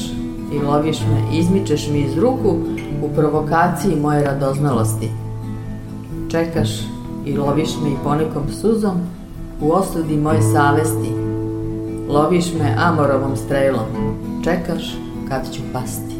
[0.53, 2.55] i loviš me, izmičeš mi iz ruku
[3.03, 5.09] u provokaciji moje radoznalosti.
[6.31, 6.69] Čekaš
[7.25, 8.97] i loviš me i ponekom suzom
[9.61, 11.11] u osudi moje savesti.
[12.09, 13.85] Loviš me amorovom strelom.
[14.43, 14.95] Čekaš
[15.29, 16.18] kad ću pasti.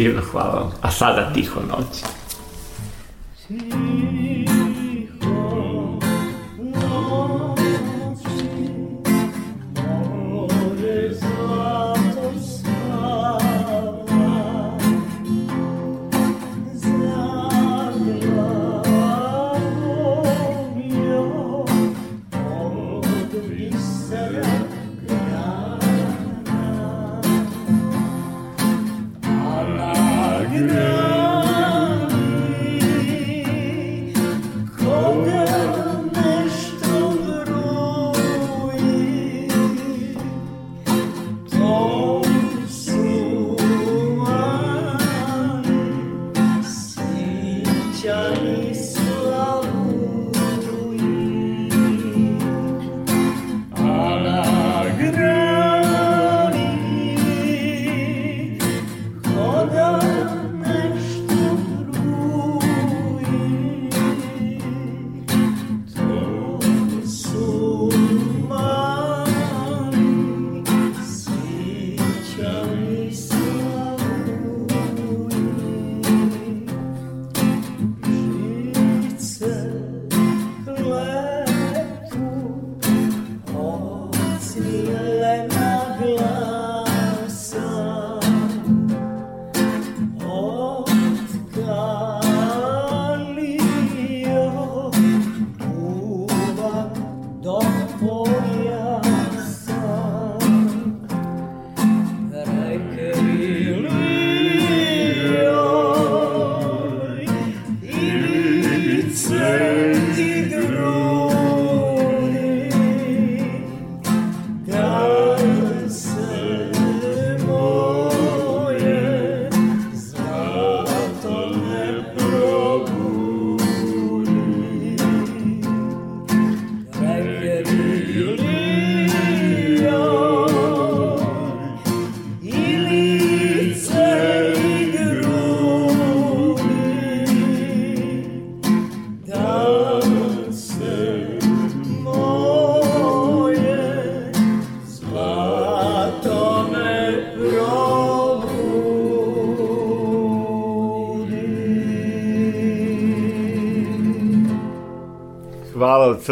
[0.00, 0.72] Divno, hvala vam.
[0.82, 1.86] A sada tiho noć.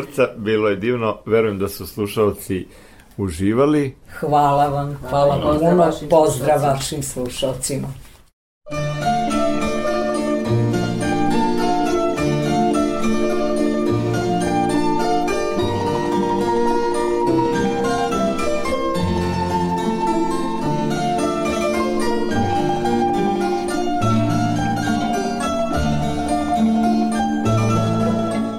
[0.03, 1.19] Srca, bilo je divno.
[1.27, 2.67] Verujem da su slušalci
[3.17, 3.97] uživali.
[4.21, 7.89] Hvala vam, hvala vam Pozdrav puno, pozdrav vašim slušalcima.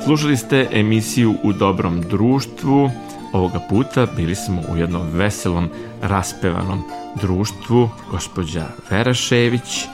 [0.10, 2.92] Slušali ste emisiju U dobrom društvu.
[3.34, 5.70] Ovoga puta bili smo u jednom veselom,
[6.02, 6.84] raspevanom
[7.22, 7.90] društvu.
[8.12, 9.86] Gospođa Vera Šević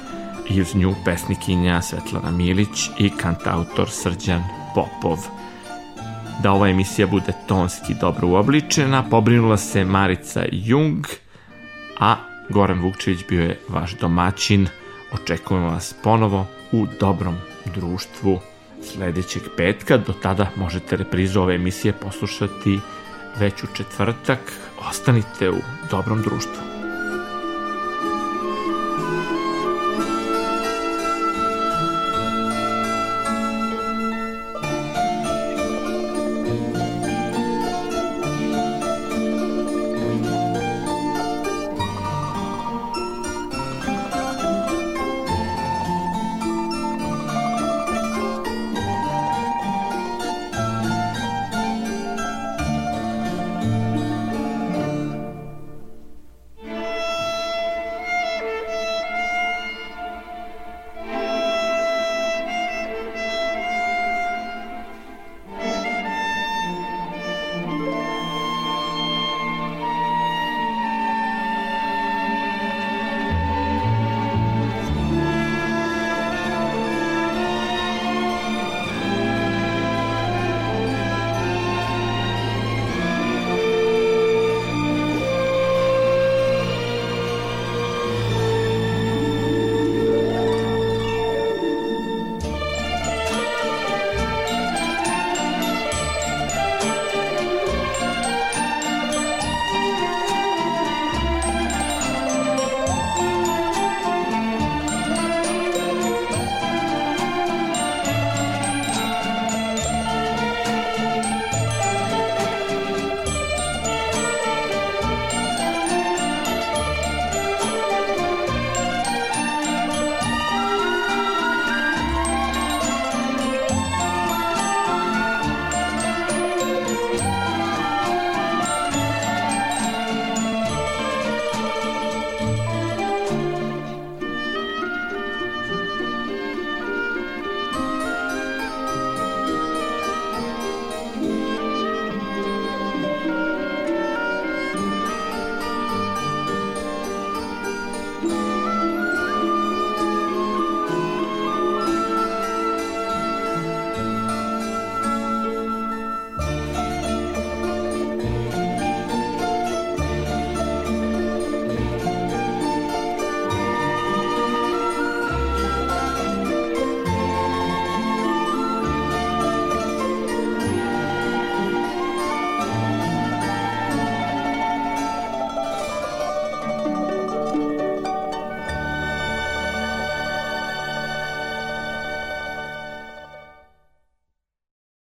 [0.50, 4.44] i uz nju pesnikinja Svetlana Milić i kantautor Srđan
[4.76, 5.18] Popov.
[6.44, 11.06] Da ova emisija bude tonski dobro uobličena, pobrinula se Marica Jung,
[12.00, 12.16] a
[12.50, 14.68] Goran Vukčević bio je vaš domaćin.
[15.14, 17.36] Očekujemo vas ponovo u dobrom
[17.76, 18.40] društvu
[18.86, 19.98] sledećeg petka.
[19.98, 22.80] Do tada možete reprizu ove emisije poslušati
[23.40, 24.40] već u četvrtak.
[24.90, 25.60] Ostanite u
[25.92, 26.75] dobrom društvu.